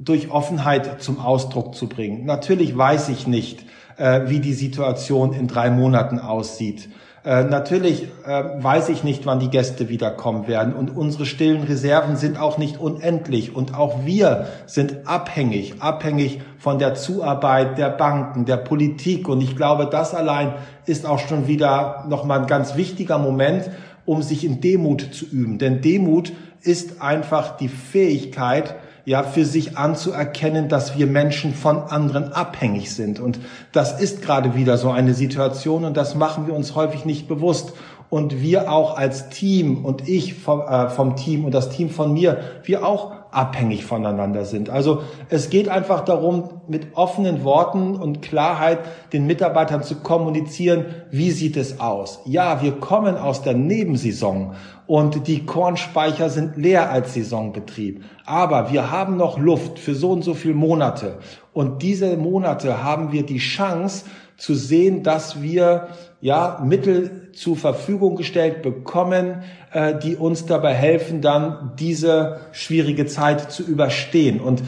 durch 0.00 0.32
Offenheit 0.32 1.00
zum 1.02 1.20
Ausdruck 1.20 1.76
zu 1.76 1.88
bringen. 1.88 2.24
Natürlich 2.24 2.76
weiß 2.76 3.10
ich 3.10 3.28
nicht, 3.28 3.64
äh, 3.96 4.22
wie 4.26 4.40
die 4.40 4.54
Situation 4.54 5.32
in 5.34 5.46
drei 5.46 5.70
Monaten 5.70 6.18
aussieht. 6.18 6.88
Äh, 7.24 7.44
natürlich 7.44 8.04
äh, 8.24 8.44
weiß 8.62 8.88
ich 8.90 9.02
nicht, 9.02 9.26
wann 9.26 9.40
die 9.40 9.50
Gäste 9.50 9.88
wiederkommen 9.88 10.46
werden. 10.46 10.72
Und 10.72 10.96
unsere 10.96 11.26
stillen 11.26 11.64
Reserven 11.64 12.16
sind 12.16 12.40
auch 12.40 12.58
nicht 12.58 12.78
unendlich. 12.78 13.54
Und 13.54 13.74
auch 13.74 14.04
wir 14.04 14.46
sind 14.66 15.06
abhängig, 15.06 15.74
abhängig 15.80 16.40
von 16.58 16.78
der 16.78 16.94
Zuarbeit 16.94 17.76
der 17.76 17.90
Banken, 17.90 18.44
der 18.44 18.58
Politik. 18.58 19.28
Und 19.28 19.40
ich 19.40 19.56
glaube, 19.56 19.86
das 19.86 20.14
allein 20.14 20.54
ist 20.86 21.06
auch 21.06 21.18
schon 21.18 21.48
wieder 21.48 22.04
nochmal 22.08 22.40
ein 22.40 22.46
ganz 22.46 22.76
wichtiger 22.76 23.18
Moment, 23.18 23.68
um 24.04 24.22
sich 24.22 24.44
in 24.44 24.60
Demut 24.60 25.12
zu 25.12 25.26
üben. 25.26 25.58
Denn 25.58 25.80
Demut 25.80 26.32
ist 26.62 27.02
einfach 27.02 27.56
die 27.56 27.68
Fähigkeit, 27.68 28.74
ja, 29.08 29.22
für 29.22 29.46
sich 29.46 29.78
anzuerkennen, 29.78 30.68
dass 30.68 30.98
wir 30.98 31.06
Menschen 31.06 31.54
von 31.54 31.78
anderen 31.78 32.34
abhängig 32.34 32.94
sind. 32.94 33.20
Und 33.20 33.40
das 33.72 33.98
ist 33.98 34.20
gerade 34.20 34.54
wieder 34.54 34.76
so 34.76 34.90
eine 34.90 35.14
Situation 35.14 35.86
und 35.86 35.96
das 35.96 36.14
machen 36.14 36.46
wir 36.46 36.52
uns 36.52 36.74
häufig 36.74 37.06
nicht 37.06 37.26
bewusst. 37.26 37.72
Und 38.10 38.42
wir 38.42 38.70
auch 38.70 38.98
als 38.98 39.30
Team 39.30 39.82
und 39.86 40.06
ich 40.06 40.34
vom, 40.34 40.60
äh, 40.60 40.90
vom 40.90 41.16
Team 41.16 41.46
und 41.46 41.54
das 41.54 41.70
Team 41.70 41.88
von 41.88 42.12
mir, 42.12 42.38
wir 42.64 42.86
auch 42.86 43.12
abhängig 43.30 43.84
voneinander 43.84 44.44
sind. 44.44 44.70
Also 44.70 45.02
es 45.28 45.50
geht 45.50 45.68
einfach 45.68 46.04
darum, 46.04 46.60
mit 46.66 46.96
offenen 46.96 47.44
Worten 47.44 47.94
und 47.96 48.22
Klarheit 48.22 48.80
den 49.12 49.26
Mitarbeitern 49.26 49.82
zu 49.82 49.96
kommunizieren, 49.96 50.86
wie 51.10 51.30
sieht 51.30 51.56
es 51.56 51.80
aus. 51.80 52.20
Ja, 52.24 52.62
wir 52.62 52.72
kommen 52.72 53.16
aus 53.16 53.42
der 53.42 53.54
Nebensaison 53.54 54.54
und 54.86 55.26
die 55.26 55.44
Kornspeicher 55.44 56.30
sind 56.30 56.56
leer 56.56 56.90
als 56.90 57.14
Saisonbetrieb. 57.14 58.02
Aber 58.24 58.72
wir 58.72 58.90
haben 58.90 59.16
noch 59.16 59.38
Luft 59.38 59.78
für 59.78 59.94
so 59.94 60.12
und 60.12 60.22
so 60.22 60.34
viele 60.34 60.54
Monate. 60.54 61.18
Und 61.52 61.82
diese 61.82 62.16
Monate 62.16 62.82
haben 62.82 63.12
wir 63.12 63.24
die 63.24 63.38
Chance 63.38 64.04
zu 64.38 64.54
sehen, 64.54 65.02
dass 65.02 65.42
wir 65.42 65.88
ja 66.20 66.62
Mittel 66.64 67.30
zur 67.34 67.56
Verfügung 67.56 68.16
gestellt 68.16 68.62
bekommen, 68.62 69.42
äh, 69.72 69.94
die 69.98 70.16
uns 70.16 70.46
dabei 70.46 70.72
helfen, 70.74 71.20
dann 71.20 71.72
diese 71.78 72.40
schwierige 72.52 73.06
Zeit 73.06 73.52
zu 73.52 73.62
überstehen. 73.62 74.40
Und 74.40 74.62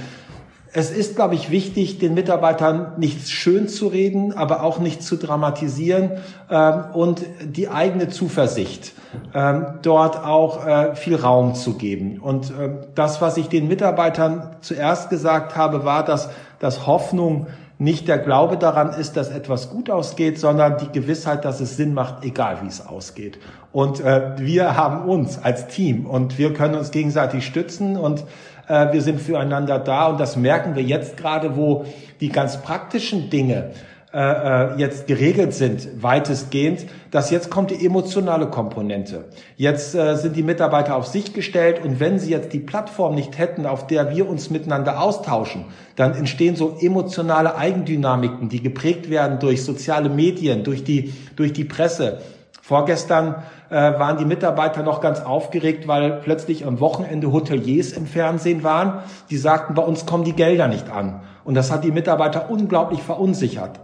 Es 0.73 0.93
ist, 0.93 1.17
glaube 1.17 1.35
ich, 1.35 1.51
wichtig, 1.51 1.99
den 1.99 2.15
Mitarbeitern 2.15 2.93
nicht 2.97 3.29
schön 3.29 3.67
zu 3.67 3.89
reden, 3.89 4.33
aber 4.33 4.63
auch 4.63 4.79
nicht 4.79 5.03
zu 5.03 5.17
dramatisieren 5.17 6.13
ähm, 6.49 6.85
und 6.93 7.23
die 7.45 7.69
eigene 7.69 8.09
Zuversicht 8.09 8.93
ähm, 9.35 9.67
dort 9.83 10.25
auch 10.25 10.65
äh, 10.65 10.95
viel 10.95 11.17
Raum 11.17 11.57
zu 11.57 11.75
geben. 11.75 12.21
Und 12.21 12.51
äh, 12.51 12.71
das, 12.95 13.21
was 13.21 13.37
ich 13.37 13.49
den 13.49 13.67
Mitarbeitern 13.67 14.57
zuerst 14.61 15.11
gesagt 15.11 15.57
habe, 15.57 15.85
war, 15.85 16.05
dass, 16.05 16.31
dass 16.61 16.87
Hoffnung 16.87 17.49
nicht 17.81 18.09
der 18.09 18.19
Glaube 18.19 18.59
daran 18.59 18.93
ist, 18.93 19.17
dass 19.17 19.31
etwas 19.31 19.71
gut 19.71 19.89
ausgeht, 19.89 20.39
sondern 20.39 20.77
die 20.77 20.93
Gewissheit, 20.93 21.47
dass 21.47 21.61
es 21.61 21.79
Sinn 21.79 21.95
macht, 21.95 22.23
egal 22.25 22.59
wie 22.63 22.67
es 22.67 22.87
ausgeht. 22.87 23.39
Und 23.73 24.01
äh, 24.01 24.33
wir 24.37 24.77
haben 24.77 25.09
uns 25.09 25.43
als 25.43 25.67
Team 25.67 26.05
und 26.05 26.37
wir 26.37 26.53
können 26.53 26.75
uns 26.75 26.91
gegenseitig 26.91 27.47
stützen 27.47 27.97
und 27.97 28.25
äh, 28.69 28.93
wir 28.93 29.01
sind 29.01 29.19
füreinander 29.19 29.79
da 29.79 30.09
und 30.09 30.21
das 30.21 30.37
merken 30.37 30.75
wir 30.75 30.83
jetzt 30.83 31.17
gerade, 31.17 31.57
wo 31.57 31.87
die 32.21 32.29
ganz 32.29 32.59
praktischen 32.59 33.31
Dinge 33.31 33.71
äh, 34.13 34.73
äh, 34.73 34.77
jetzt 34.77 35.07
geregelt 35.07 35.55
sind, 35.55 36.03
weitestgehend, 36.03 36.85
dass 37.13 37.31
jetzt 37.31 37.49
kommt 37.49 37.71
die 37.71 37.87
emotionale 37.87 38.49
Komponente. 38.49 39.27
Jetzt 39.57 39.95
äh, 39.95 40.17
sind 40.17 40.35
die 40.35 40.43
Mitarbeiter 40.43 40.97
auf 40.97 41.07
sich 41.07 41.33
gestellt 41.33 41.81
und 41.85 42.01
wenn 42.01 42.19
sie 42.19 42.33
jetzt 42.33 42.53
die 42.53 42.59
Plattform 42.59 43.15
nicht 43.15 43.39
hätten, 43.39 43.67
auf 43.67 43.87
der 43.87 44.11
wir 44.11 44.29
uns 44.29 44.51
miteinander 44.51 45.01
austauschen, 45.01 45.67
dann 45.95 46.17
entstehen 46.17 46.57
so 46.57 46.77
emotionale 46.81 47.55
Eigendynamiken, 47.55 48.49
die 48.49 48.61
geprägt 48.61 49.11
werden 49.11 49.39
durch 49.39 49.65
soziale 49.65 50.09
Medien, 50.09 50.65
durch 50.65 50.83
die, 50.83 51.15
durch 51.37 51.53
die 51.53 51.65
Presse. 51.65 52.19
Vorgestern 52.63 53.37
äh, 53.69 53.77
waren 53.77 54.19
die 54.19 54.25
Mitarbeiter 54.25 54.83
noch 54.83 55.01
ganz 55.01 55.21
aufgeregt, 55.21 55.87
weil 55.87 56.19
plötzlich 56.25 56.67
am 56.67 56.81
Wochenende 56.81 57.31
Hoteliers 57.31 57.93
im 57.93 58.09
Fernsehen 58.09 58.65
waren. 58.65 59.05
Die 59.31 59.37
sagten, 59.37 59.75
bei 59.75 59.83
uns 59.83 60.05
kommen 60.05 60.25
die 60.25 60.33
Gelder 60.33 60.67
nicht 60.67 60.91
an. 60.91 61.21
Und 61.45 61.55
das 61.55 61.71
hat 61.71 61.85
die 61.85 61.93
Mitarbeiter 61.93 62.51
unglaublich 62.51 63.05
verunsichert 63.05 63.79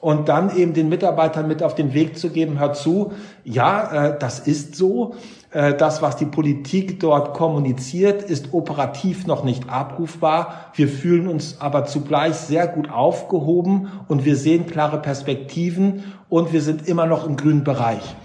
und 0.00 0.28
dann 0.28 0.56
eben 0.56 0.72
den 0.72 0.88
Mitarbeitern 0.88 1.46
mit 1.46 1.62
auf 1.62 1.74
den 1.74 1.92
Weg 1.92 2.18
zu 2.18 2.30
geben, 2.30 2.58
hör 2.58 2.72
zu, 2.72 3.12
ja, 3.44 4.08
äh, 4.08 4.18
das 4.18 4.38
ist 4.40 4.74
so, 4.74 5.14
äh, 5.50 5.74
das, 5.74 6.00
was 6.00 6.16
die 6.16 6.26
Politik 6.26 7.00
dort 7.00 7.34
kommuniziert, 7.34 8.22
ist 8.22 8.54
operativ 8.54 9.26
noch 9.26 9.44
nicht 9.44 9.68
abrufbar. 9.68 10.70
Wir 10.74 10.88
fühlen 10.88 11.28
uns 11.28 11.60
aber 11.60 11.84
zugleich 11.84 12.34
sehr 12.34 12.66
gut 12.66 12.90
aufgehoben 12.90 13.88
und 14.08 14.24
wir 14.24 14.36
sehen 14.36 14.66
klare 14.66 15.02
Perspektiven 15.02 16.04
und 16.28 16.52
wir 16.52 16.62
sind 16.62 16.88
immer 16.88 17.06
noch 17.06 17.26
im 17.26 17.36
grünen 17.36 17.64
Bereich. 17.64 18.16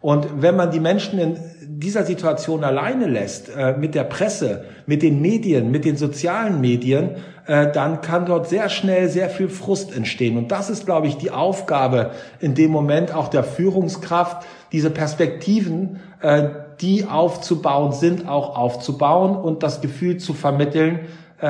Und 0.00 0.42
wenn 0.42 0.56
man 0.56 0.70
die 0.70 0.80
Menschen 0.80 1.18
in 1.18 1.38
dieser 1.66 2.04
Situation 2.04 2.62
alleine 2.62 3.06
lässt, 3.06 3.48
äh, 3.48 3.74
mit 3.78 3.94
der 3.94 4.04
Presse, 4.04 4.64
mit 4.84 5.02
den 5.02 5.22
Medien, 5.22 5.70
mit 5.70 5.86
den 5.86 5.96
sozialen 5.96 6.60
Medien, 6.60 7.16
äh, 7.46 7.70
dann 7.70 8.00
kann 8.00 8.24
dort 8.24 8.48
sehr 8.48 8.70
schnell 8.70 9.08
sehr 9.10 9.28
viel 9.28 9.50
Frust 9.50 9.94
entstehen. 9.94 10.38
Und 10.38 10.50
das 10.50 10.70
ist, 10.70 10.86
glaube 10.86 11.08
ich, 11.08 11.18
die 11.18 11.30
Aufgabe 11.30 12.12
in 12.40 12.54
dem 12.54 12.70
Moment 12.70 13.14
auch 13.14 13.28
der 13.28 13.44
Führungskraft, 13.44 14.46
diese 14.72 14.90
Perspektiven, 14.90 16.00
äh, 16.20 16.48
die 16.80 17.04
aufzubauen 17.04 17.92
sind, 17.92 18.26
auch 18.28 18.56
aufzubauen 18.56 19.36
und 19.36 19.62
das 19.62 19.82
Gefühl 19.82 20.16
zu 20.16 20.32
vermitteln, 20.32 21.00
äh, 21.40 21.46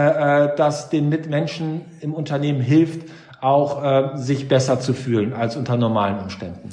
äh 0.46 0.56
das 0.56 0.90
den 0.90 1.08
Mitmenschen 1.08 1.82
im 2.00 2.12
Unternehmen 2.12 2.60
hilft, 2.60 3.08
auch 3.40 4.16
sich 4.16 4.48
besser 4.48 4.80
zu 4.80 4.94
fühlen 4.94 5.34
als 5.34 5.54
unter 5.54 5.76
normalen 5.76 6.18
Umständen. 6.18 6.70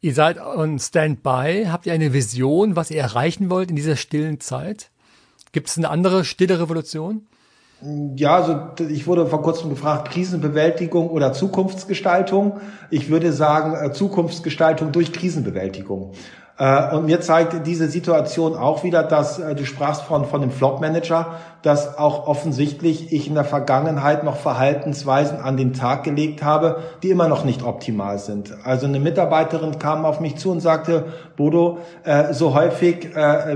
Ihr 0.00 0.14
seid 0.14 0.40
on 0.40 0.78
Standby. 0.78 1.66
Habt 1.68 1.86
ihr 1.86 1.92
eine 1.92 2.12
Vision, 2.12 2.76
was 2.76 2.92
ihr 2.92 3.00
erreichen 3.00 3.50
wollt 3.50 3.70
in 3.70 3.76
dieser 3.76 3.96
stillen 3.96 4.38
Zeit? 4.38 4.92
Gibt 5.50 5.68
es 5.68 5.76
eine 5.76 5.90
andere 5.90 6.24
stille 6.24 6.60
Revolution? 6.60 7.26
Ja, 8.14 8.36
also 8.36 8.84
ich 8.88 9.08
wurde 9.08 9.26
vor 9.26 9.42
kurzem 9.42 9.68
gefragt, 9.70 10.12
Krisenbewältigung 10.12 11.10
oder 11.10 11.32
Zukunftsgestaltung. 11.32 12.60
Ich 12.90 13.10
würde 13.10 13.32
sagen, 13.32 13.74
äh, 13.74 13.92
Zukunftsgestaltung 13.92 14.92
durch 14.92 15.12
Krisenbewältigung. 15.12 16.12
Äh, 16.58 16.94
und 16.94 17.06
mir 17.06 17.20
zeigt 17.20 17.66
diese 17.66 17.88
Situation 17.88 18.54
auch 18.54 18.84
wieder, 18.84 19.02
dass 19.02 19.38
äh, 19.38 19.54
du 19.54 19.64
sprachst 19.64 20.02
von, 20.02 20.26
von 20.26 20.42
dem 20.42 20.50
Flop 20.50 20.80
Manager, 20.80 21.36
dass 21.62 21.96
auch 21.96 22.26
offensichtlich 22.26 23.12
ich 23.12 23.26
in 23.26 23.34
der 23.34 23.44
Vergangenheit 23.44 24.22
noch 24.22 24.36
Verhaltensweisen 24.36 25.40
an 25.40 25.56
den 25.56 25.72
Tag 25.72 26.04
gelegt 26.04 26.42
habe, 26.42 26.80
die 27.02 27.10
immer 27.10 27.28
noch 27.28 27.44
nicht 27.44 27.62
optimal 27.62 28.18
sind. 28.18 28.52
Also 28.64 28.86
eine 28.86 29.00
Mitarbeiterin 29.00 29.78
kam 29.78 30.04
auf 30.04 30.20
mich 30.20 30.36
zu 30.36 30.50
und 30.50 30.60
sagte, 30.60 31.06
Bodo, 31.36 31.78
äh, 32.04 32.34
so 32.34 32.54
häufig 32.54 33.08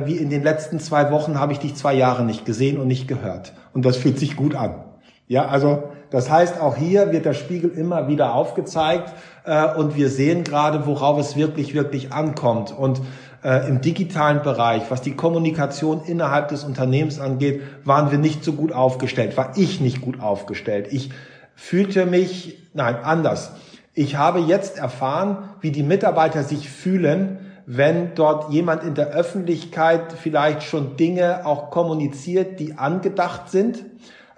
wie 0.05 0.17
in 0.17 0.31
den 0.31 0.43
letzten 0.43 0.81
zwei 0.81 1.11
Wochen 1.11 1.39
habe 1.39 1.53
ich 1.53 1.59
dich 1.59 1.75
zwei 1.75 1.95
Jahre 1.95 2.25
nicht 2.25 2.45
gesehen 2.45 2.79
und 2.79 2.87
nicht 2.87 3.09
gehört. 3.09 3.53
Und 3.73 3.85
das 3.85 3.97
fühlt 3.97 4.19
sich 4.19 4.37
gut 4.37 4.55
an. 4.55 4.85
Ja, 5.29 5.47
also 5.47 5.85
das 6.11 6.31
heißt, 6.31 6.61
auch 6.61 6.77
hier 6.77 7.13
wird 7.13 7.25
der 7.25 7.35
Spiegel 7.35 7.71
immer 7.71 8.09
wieder 8.09 8.35
aufgezeigt 8.35 9.13
äh, 9.45 9.75
und 9.75 9.97
wir 9.97 10.09
sehen 10.09 10.45
gerade, 10.45 10.87
worauf 10.87 11.19
es 11.19 11.37
wirklich, 11.37 11.75
wirklich 11.75 12.13
ankommt. 12.13 12.77
Und 12.77 13.01
äh, 13.43 13.69
im 13.69 13.81
digitalen 13.81 14.43
Bereich, 14.43 14.83
was 14.89 15.03
die 15.03 15.15
Kommunikation 15.15 16.03
innerhalb 16.05 16.49
des 16.49 16.65
Unternehmens 16.65 17.21
angeht, 17.21 17.63
waren 17.85 18.11
wir 18.11 18.19
nicht 18.19 18.45
so 18.45 18.53
gut 18.53 18.73
aufgestellt, 18.73 19.37
war 19.37 19.53
ich 19.57 19.81
nicht 19.81 20.01
gut 20.01 20.21
aufgestellt. 20.21 20.89
Ich 20.91 21.11
fühlte 21.55 22.07
mich, 22.07 22.59
nein, 22.75 22.97
anders. 23.03 23.53
Ich 23.95 24.17
habe 24.17 24.41
jetzt 24.41 24.79
erfahren, 24.79 25.51
wie 25.61 25.71
die 25.71 25.83
Mitarbeiter 25.83 26.43
sich 26.43 26.69
fühlen, 26.69 27.39
wenn 27.67 28.15
dort 28.15 28.53
jemand 28.53 28.85
in 28.85 28.95
der 28.95 29.09
Öffentlichkeit 29.09 30.13
vielleicht 30.13 30.63
schon 30.63 30.97
Dinge 30.97 31.47
auch 31.47 31.71
kommuniziert, 31.71 32.61
die 32.61 32.75
angedacht 32.75 33.51
sind 33.51 33.85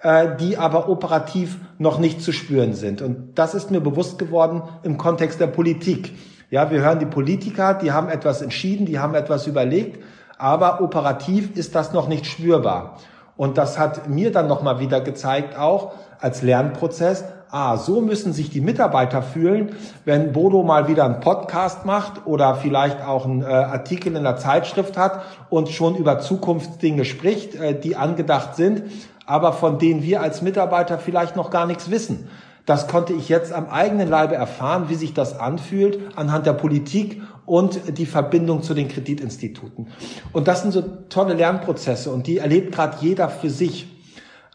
äh, 0.01 0.35
die 0.39 0.57
aber 0.57 0.89
operativ 0.89 1.57
noch 1.77 1.99
nicht 1.99 2.21
zu 2.21 2.31
spüren 2.31 2.73
sind. 2.73 3.01
Und 3.01 3.37
das 3.37 3.53
ist 3.53 3.71
mir 3.71 3.81
bewusst 3.81 4.17
geworden 4.17 4.63
im 4.83 4.97
Kontext 4.97 5.39
der 5.39 5.47
Politik. 5.47 6.13
Ja, 6.49 6.71
wir 6.71 6.81
hören 6.81 6.99
die 6.99 7.05
Politiker, 7.05 7.73
die 7.73 7.91
haben 7.91 8.09
etwas 8.09 8.41
entschieden, 8.41 8.85
die 8.85 8.99
haben 8.99 9.13
etwas 9.13 9.45
überlegt, 9.45 10.01
aber 10.37 10.81
operativ 10.81 11.55
ist 11.55 11.75
das 11.75 11.93
noch 11.93 12.07
nicht 12.07 12.25
spürbar. 12.25 12.97
Und 13.35 13.57
das 13.57 13.77
hat 13.77 14.09
mir 14.09 14.31
dann 14.31 14.47
nochmal 14.47 14.79
wieder 14.79 14.99
gezeigt, 15.01 15.57
auch 15.57 15.93
als 16.19 16.41
Lernprozess, 16.41 17.23
ah, 17.51 17.77
so 17.77 18.01
müssen 18.01 18.33
sich 18.33 18.49
die 18.49 18.61
Mitarbeiter 18.61 19.21
fühlen, 19.21 19.75
wenn 20.05 20.31
Bodo 20.33 20.63
mal 20.63 20.87
wieder 20.87 21.05
einen 21.05 21.19
Podcast 21.19 21.85
macht 21.85 22.25
oder 22.25 22.55
vielleicht 22.55 23.01
auch 23.01 23.25
einen 23.25 23.41
äh, 23.41 23.45
Artikel 23.45 24.15
in 24.15 24.23
der 24.23 24.37
Zeitschrift 24.37 24.97
hat 24.97 25.21
und 25.49 25.69
schon 25.69 25.95
über 25.95 26.19
Zukunftsdinge 26.19 27.05
spricht, 27.05 27.55
äh, 27.55 27.79
die 27.79 27.95
angedacht 27.95 28.55
sind 28.55 28.83
aber 29.29 29.53
von 29.53 29.77
denen 29.77 30.01
wir 30.01 30.21
als 30.21 30.41
Mitarbeiter 30.41 30.97
vielleicht 30.97 31.35
noch 31.35 31.51
gar 31.51 31.67
nichts 31.67 31.91
wissen. 31.91 32.27
Das 32.65 32.87
konnte 32.87 33.13
ich 33.13 33.29
jetzt 33.29 33.53
am 33.53 33.69
eigenen 33.69 34.09
Leibe 34.09 34.33
erfahren, 34.33 34.85
wie 34.89 34.95
sich 34.95 35.13
das 35.13 35.39
anfühlt 35.39 35.99
anhand 36.17 36.47
der 36.47 36.53
Politik 36.53 37.21
und 37.45 37.97
die 37.99 38.07
Verbindung 38.07 38.63
zu 38.63 38.73
den 38.73 38.87
Kreditinstituten. 38.87 39.87
Und 40.33 40.47
das 40.47 40.63
sind 40.63 40.71
so 40.71 40.81
tolle 41.09 41.35
Lernprozesse 41.35 42.09
und 42.09 42.25
die 42.25 42.39
erlebt 42.39 42.73
gerade 42.73 42.97
jeder 43.01 43.29
für 43.29 43.51
sich. 43.51 43.87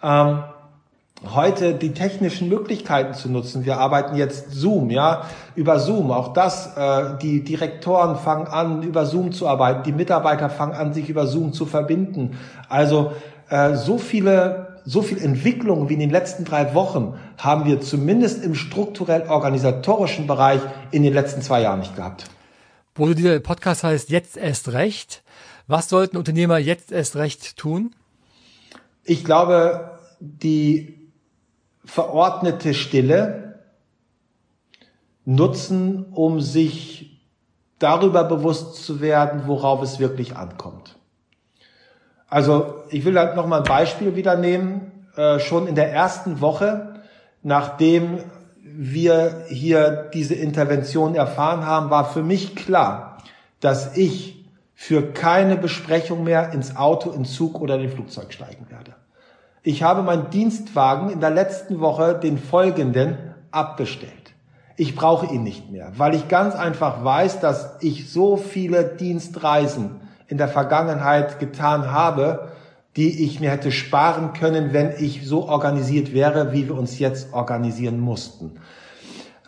Ähm, 0.02 0.42
heute 1.34 1.74
die 1.74 1.94
technischen 1.94 2.48
Möglichkeiten 2.48 3.14
zu 3.14 3.30
nutzen. 3.30 3.64
Wir 3.64 3.78
arbeiten 3.78 4.16
jetzt 4.16 4.50
Zoom, 4.50 4.90
ja, 4.90 5.22
über 5.54 5.78
Zoom. 5.78 6.10
Auch 6.10 6.32
das, 6.32 6.76
äh, 6.76 7.16
die 7.22 7.44
Direktoren 7.44 8.16
fangen 8.16 8.48
an, 8.48 8.82
über 8.82 9.06
Zoom 9.06 9.32
zu 9.32 9.48
arbeiten. 9.48 9.84
Die 9.84 9.92
Mitarbeiter 9.92 10.50
fangen 10.50 10.74
an, 10.74 10.92
sich 10.92 11.08
über 11.08 11.26
Zoom 11.26 11.52
zu 11.52 11.64
verbinden. 11.64 12.38
Also 12.68 13.12
äh, 13.54 13.76
so 13.76 13.98
viele, 13.98 14.80
so 14.84 15.00
viel 15.00 15.18
Entwicklung 15.22 15.88
wie 15.88 15.94
in 15.94 16.00
den 16.00 16.10
letzten 16.10 16.44
drei 16.44 16.74
Wochen 16.74 17.14
haben 17.38 17.66
wir 17.66 17.80
zumindest 17.80 18.42
im 18.42 18.56
strukturell-organisatorischen 18.56 20.26
Bereich 20.26 20.60
in 20.90 21.04
den 21.04 21.14
letzten 21.14 21.40
zwei 21.40 21.62
Jahren 21.62 21.78
nicht 21.78 21.94
gehabt. 21.94 22.24
Wo 22.96 23.06
dieser 23.14 23.38
Podcast 23.38 23.84
heißt 23.84 24.10
Jetzt 24.10 24.36
erst 24.36 24.72
recht. 24.72 25.22
Was 25.68 25.88
sollten 25.88 26.16
Unternehmer 26.16 26.58
jetzt 26.58 26.90
erst 26.90 27.14
recht 27.14 27.56
tun? 27.56 27.94
Ich 29.04 29.24
glaube, 29.24 29.98
die 30.18 31.12
verordnete 31.84 32.74
Stille 32.74 33.60
nutzen, 35.24 36.06
um 36.10 36.40
sich 36.40 37.22
darüber 37.78 38.24
bewusst 38.24 38.84
zu 38.84 39.00
werden, 39.00 39.42
worauf 39.46 39.80
es 39.80 40.00
wirklich 40.00 40.34
ankommt. 40.34 40.96
Also 42.34 42.82
ich 42.88 43.04
will 43.04 43.16
halt 43.16 43.36
noch 43.36 43.46
mal 43.46 43.58
ein 43.58 43.62
Beispiel 43.62 44.16
wieder 44.16 44.36
nehmen. 44.36 45.06
Äh, 45.16 45.38
schon 45.38 45.68
in 45.68 45.76
der 45.76 45.92
ersten 45.92 46.40
Woche, 46.40 46.94
nachdem 47.44 48.18
wir 48.60 49.44
hier 49.46 50.10
diese 50.12 50.34
Intervention 50.34 51.14
erfahren 51.14 51.64
haben, 51.64 51.90
war 51.90 52.06
für 52.06 52.24
mich 52.24 52.56
klar, 52.56 53.18
dass 53.60 53.96
ich 53.96 54.44
für 54.74 55.12
keine 55.12 55.56
Besprechung 55.56 56.24
mehr 56.24 56.52
ins 56.52 56.74
Auto, 56.74 57.12
in 57.12 57.24
Zug 57.24 57.60
oder 57.60 57.76
in 57.76 57.82
den 57.82 57.90
Flugzeug 57.92 58.32
steigen 58.32 58.68
werde. 58.68 58.94
Ich 59.62 59.84
habe 59.84 60.02
meinen 60.02 60.30
Dienstwagen 60.30 61.10
in 61.10 61.20
der 61.20 61.30
letzten 61.30 61.78
Woche 61.78 62.18
den 62.18 62.38
folgenden 62.38 63.16
abbestellt. 63.52 64.32
Ich 64.76 64.96
brauche 64.96 65.32
ihn 65.32 65.44
nicht 65.44 65.70
mehr, 65.70 65.92
weil 65.98 66.16
ich 66.16 66.26
ganz 66.26 66.56
einfach 66.56 67.04
weiß, 67.04 67.38
dass 67.38 67.76
ich 67.78 68.10
so 68.10 68.36
viele 68.36 68.82
Dienstreisen 68.82 70.00
in 70.34 70.38
der 70.38 70.48
Vergangenheit 70.48 71.38
getan 71.38 71.92
habe, 71.92 72.48
die 72.96 73.24
ich 73.24 73.38
mir 73.38 73.52
hätte 73.52 73.70
sparen 73.70 74.32
können, 74.32 74.72
wenn 74.72 74.94
ich 74.98 75.24
so 75.24 75.48
organisiert 75.48 76.12
wäre, 76.12 76.52
wie 76.52 76.66
wir 76.66 76.76
uns 76.76 76.98
jetzt 76.98 77.32
organisieren 77.32 78.00
mussten. 78.00 78.56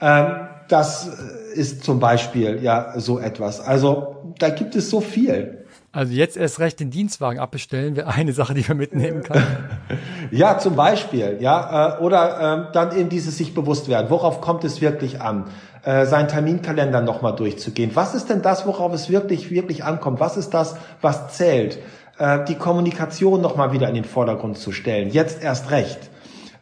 Ähm, 0.01 0.47
das 0.69 1.09
ist 1.55 1.83
zum 1.83 1.99
Beispiel 1.99 2.63
ja 2.63 2.93
so 3.01 3.19
etwas. 3.19 3.61
Also 3.61 4.33
da 4.39 4.49
gibt 4.51 4.77
es 4.77 4.89
so 4.89 5.01
viel. 5.01 5.65
Also 5.91 6.13
jetzt 6.13 6.37
erst 6.37 6.61
recht 6.61 6.79
den 6.79 6.91
Dienstwagen 6.91 7.41
abbestellen 7.41 7.97
wäre 7.97 8.07
eine 8.07 8.33
Sache, 8.33 8.55
die 8.55 8.65
man 8.69 8.77
mitnehmen 8.77 9.25
kann. 9.25 9.43
ja, 10.31 10.57
zum 10.57 10.77
Beispiel, 10.77 11.39
ja, 11.41 11.97
äh, 11.99 12.01
oder 12.01 12.69
äh, 12.69 12.73
dann 12.73 12.97
eben 12.97 13.09
dieses 13.09 13.39
sich 13.39 13.55
bewusst 13.55 13.89
werden. 13.89 14.09
Worauf 14.09 14.41
kommt 14.41 14.63
es 14.63 14.81
wirklich 14.81 15.21
an? 15.21 15.47
Äh, 15.87 16.05
seinen 16.05 16.27
Terminkalender 16.27 17.01
nochmal 17.01 17.37
durchzugehen. 17.37 17.93
Was 17.95 18.17
ist 18.17 18.29
denn 18.29 18.43
das, 18.43 18.67
worauf 18.67 18.93
es 18.93 19.09
wirklich, 19.09 19.53
wirklich 19.53 19.85
ankommt? 19.85 20.19
Was 20.19 20.37
ist 20.37 20.53
das, 20.53 20.75
was 21.01 21.29
zählt? 21.29 21.79
Äh, 22.19 22.45
die 22.47 22.57
Kommunikation 22.57 23.41
nochmal 23.41 23.71
wieder 23.71 23.89
in 23.89 23.95
den 23.95 24.05
Vordergrund 24.05 24.59
zu 24.59 24.73
stellen. 24.73 25.11
Jetzt 25.11 25.45
erst 25.45 25.71
recht. 25.71 26.11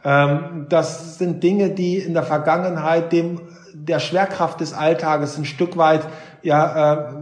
Ähm, 0.05 0.67
das 0.69 1.17
sind 1.17 1.43
Dinge, 1.43 1.71
die 1.71 1.97
in 1.97 2.13
der 2.13 2.23
Vergangenheit 2.23 3.13
dem 3.13 3.41
der 3.73 3.99
Schwerkraft 3.99 4.61
des 4.61 4.75
Alltages 4.75 5.39
ein 5.39 5.47
Stück 5.47 5.79
weit 5.79 6.03
ja 6.43 6.93
äh, 6.93 7.15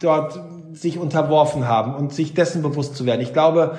dort 0.00 0.40
sich 0.72 0.98
unterworfen 0.98 1.68
haben 1.68 1.94
und 1.94 2.14
sich 2.14 2.32
dessen 2.32 2.62
bewusst 2.62 2.96
zu 2.96 3.04
werden. 3.04 3.20
Ich 3.20 3.34
glaube, 3.34 3.76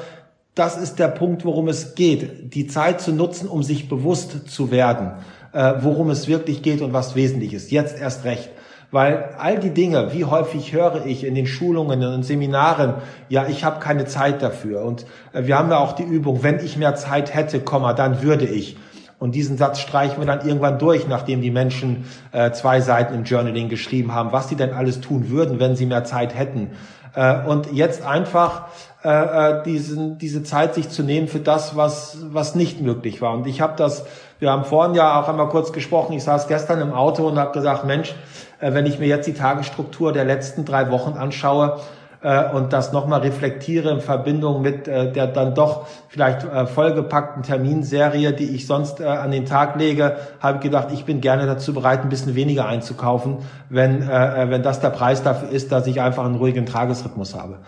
das 0.54 0.78
ist 0.78 1.00
der 1.00 1.08
Punkt, 1.08 1.46
worum 1.46 1.67
es 1.67 1.96
geht, 1.96 2.54
die 2.54 2.67
Zeit 2.67 3.02
zu 3.02 3.12
nutzen, 3.12 3.48
um 3.48 3.63
sich 3.63 3.89
bewusst 3.89 4.52
zu 4.52 4.70
werden, 4.70 5.13
äh, 5.53 5.73
worum 5.81 6.09
es 6.09 6.27
wirklich 6.27 6.61
geht 6.61 6.81
und 6.81 6.93
was 6.93 7.15
wesentlich 7.15 7.53
ist. 7.53 7.71
Jetzt 7.71 7.99
erst 7.99 8.25
recht. 8.25 8.49
Weil 8.91 9.29
all 9.37 9.57
die 9.57 9.69
Dinge, 9.69 10.13
wie 10.13 10.25
häufig 10.25 10.73
höre 10.73 11.05
ich 11.05 11.23
in 11.23 11.33
den 11.33 11.47
Schulungen, 11.47 12.01
den 12.01 12.23
Seminaren, 12.23 12.95
ja, 13.29 13.47
ich 13.47 13.63
habe 13.63 13.79
keine 13.79 14.05
Zeit 14.05 14.41
dafür. 14.41 14.81
Und 14.81 15.05
äh, 15.33 15.45
wir 15.45 15.57
haben 15.57 15.69
ja 15.69 15.77
auch 15.77 15.93
die 15.93 16.03
Übung, 16.03 16.43
wenn 16.43 16.59
ich 16.59 16.77
mehr 16.77 16.95
Zeit 16.95 17.33
hätte, 17.33 17.61
Komma, 17.61 17.93
dann 17.93 18.21
würde 18.21 18.45
ich. 18.45 18.77
Und 19.17 19.35
diesen 19.35 19.55
Satz 19.55 19.79
streichen 19.79 20.17
wir 20.19 20.25
dann 20.25 20.45
irgendwann 20.45 20.79
durch, 20.79 21.07
nachdem 21.07 21.41
die 21.41 21.51
Menschen 21.51 22.05
äh, 22.31 22.51
zwei 22.53 22.81
Seiten 22.81 23.13
im 23.13 23.23
Journaling 23.23 23.69
geschrieben 23.69 24.15
haben, 24.15 24.31
was 24.31 24.49
sie 24.49 24.55
denn 24.55 24.73
alles 24.73 24.99
tun 24.99 25.29
würden, 25.29 25.59
wenn 25.59 25.75
sie 25.75 25.85
mehr 25.85 26.03
Zeit 26.03 26.35
hätten. 26.35 26.71
Äh, 27.13 27.45
und 27.45 27.71
jetzt 27.71 28.03
einfach 28.03 28.67
äh, 29.03 29.09
äh, 29.09 29.63
diesen, 29.63 30.17
diese 30.17 30.43
Zeit 30.43 30.73
sich 30.73 30.89
zu 30.89 31.03
nehmen 31.03 31.27
für 31.27 31.39
das, 31.39 31.75
was, 31.75 32.17
was 32.31 32.55
nicht 32.55 32.81
möglich 32.81 33.21
war. 33.21 33.33
Und 33.33 33.47
ich 33.47 33.61
habe 33.61 33.73
das, 33.77 34.05
wir 34.41 34.51
haben 34.51 34.65
vorhin 34.65 34.95
ja 34.95 35.21
auch 35.21 35.30
einmal 35.30 35.49
kurz 35.49 35.71
gesprochen, 35.71 36.13
ich 36.13 36.23
saß 36.23 36.47
gestern 36.47 36.82
im 36.82 36.93
Auto 36.93 37.27
und 37.27 37.38
habe 37.38 37.51
gesagt, 37.51 37.86
Mensch, 37.86 38.15
äh, 38.60 38.73
wenn 38.73 38.88
ich 38.88 38.97
mir 38.97 39.08
jetzt 39.08 39.27
die 39.27 39.36
Tagesstruktur 39.36 40.13
der 40.13 40.25
letzten 40.25 40.65
drei 40.65 40.89
Wochen 40.89 41.12
anschaue, 41.12 41.80
äh, 42.23 42.51
und 42.51 42.73
das 42.73 42.91
nochmal 42.91 43.21
reflektiere 43.21 43.91
in 43.91 43.99
Verbindung 43.99 44.63
mit 44.63 44.88
äh, 44.88 45.12
der 45.12 45.27
dann 45.27 45.54
doch 45.54 45.88
vielleicht 46.08 46.47
vollgepackten 46.73 47.43
Terminserie, 47.43 48.34
die 48.34 48.56
ich 48.56 48.65
sonst 48.65 48.99
an 48.99 49.30
den 49.30 49.45
Tag 49.45 49.75
lege, 49.75 50.17
habe 50.39 50.58
ich 50.58 50.63
gedacht, 50.63 50.88
ich 50.91 51.06
bin 51.06 51.21
gerne 51.21 51.45
dazu 51.45 51.73
bereit, 51.73 52.01
ein 52.01 52.10
bisschen 52.10 52.34
weniger 52.34 52.65
einzukaufen, 52.65 53.38
wenn, 53.69 54.08
wenn 54.08 54.62
das 54.62 54.82
der 54.82 54.89
Preis 54.89 55.23
dafür 55.23 55.49
ist, 55.49 55.71
dass 55.71 55.88
ich 55.88 56.01
einfach 56.01 56.25
einen 56.25 56.36
ruhigen 56.36 56.65
Tagesrhythmus 56.65 57.34
habe. 57.34 57.60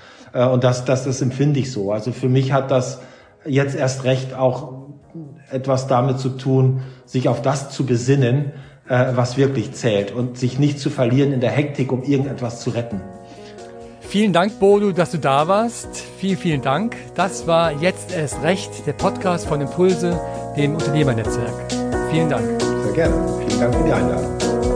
Und 0.51 0.65
das, 0.65 0.83
das, 0.83 1.05
das 1.05 1.21
empfinde 1.21 1.61
ich 1.61 1.71
so. 1.71 1.93
Also 1.93 2.11
für 2.11 2.27
mich 2.27 2.51
hat 2.51 2.69
das 2.69 2.99
jetzt 3.45 3.75
erst 3.75 4.03
recht 4.03 4.35
auch 4.35 4.82
etwas 5.53 5.87
damit 5.87 6.19
zu 6.19 6.29
tun, 6.29 6.81
sich 7.05 7.29
auf 7.29 7.41
das 7.41 7.69
zu 7.69 7.85
besinnen, 7.85 8.51
äh, 8.87 9.05
was 9.15 9.37
wirklich 9.37 9.73
zählt 9.73 10.11
und 10.11 10.37
sich 10.37 10.59
nicht 10.59 10.79
zu 10.79 10.89
verlieren 10.89 11.31
in 11.31 11.39
der 11.39 11.51
Hektik, 11.51 11.91
um 11.91 12.03
irgendetwas 12.03 12.61
zu 12.61 12.71
retten. 12.71 13.01
Vielen 14.01 14.33
Dank, 14.33 14.59
Bodo, 14.59 14.91
dass 14.91 15.11
du 15.11 15.17
da 15.17 15.47
warst. 15.47 15.87
Vielen, 16.19 16.37
vielen 16.37 16.61
Dank. 16.61 16.95
Das 17.15 17.47
war 17.47 17.71
jetzt 17.81 18.15
erst 18.15 18.43
recht, 18.43 18.85
der 18.85 18.93
Podcast 18.93 19.47
von 19.47 19.59
Impulse, 19.59 20.19
dem 20.55 20.75
Unternehmernetzwerk. 20.75 21.73
Vielen 22.11 22.29
Dank. 22.29 22.61
Sehr 22.61 22.93
gerne. 22.93 23.15
Vielen 23.47 23.59
Dank 23.59 23.75
für 23.75 23.83
die 23.83 23.91
Einladung. 23.91 24.72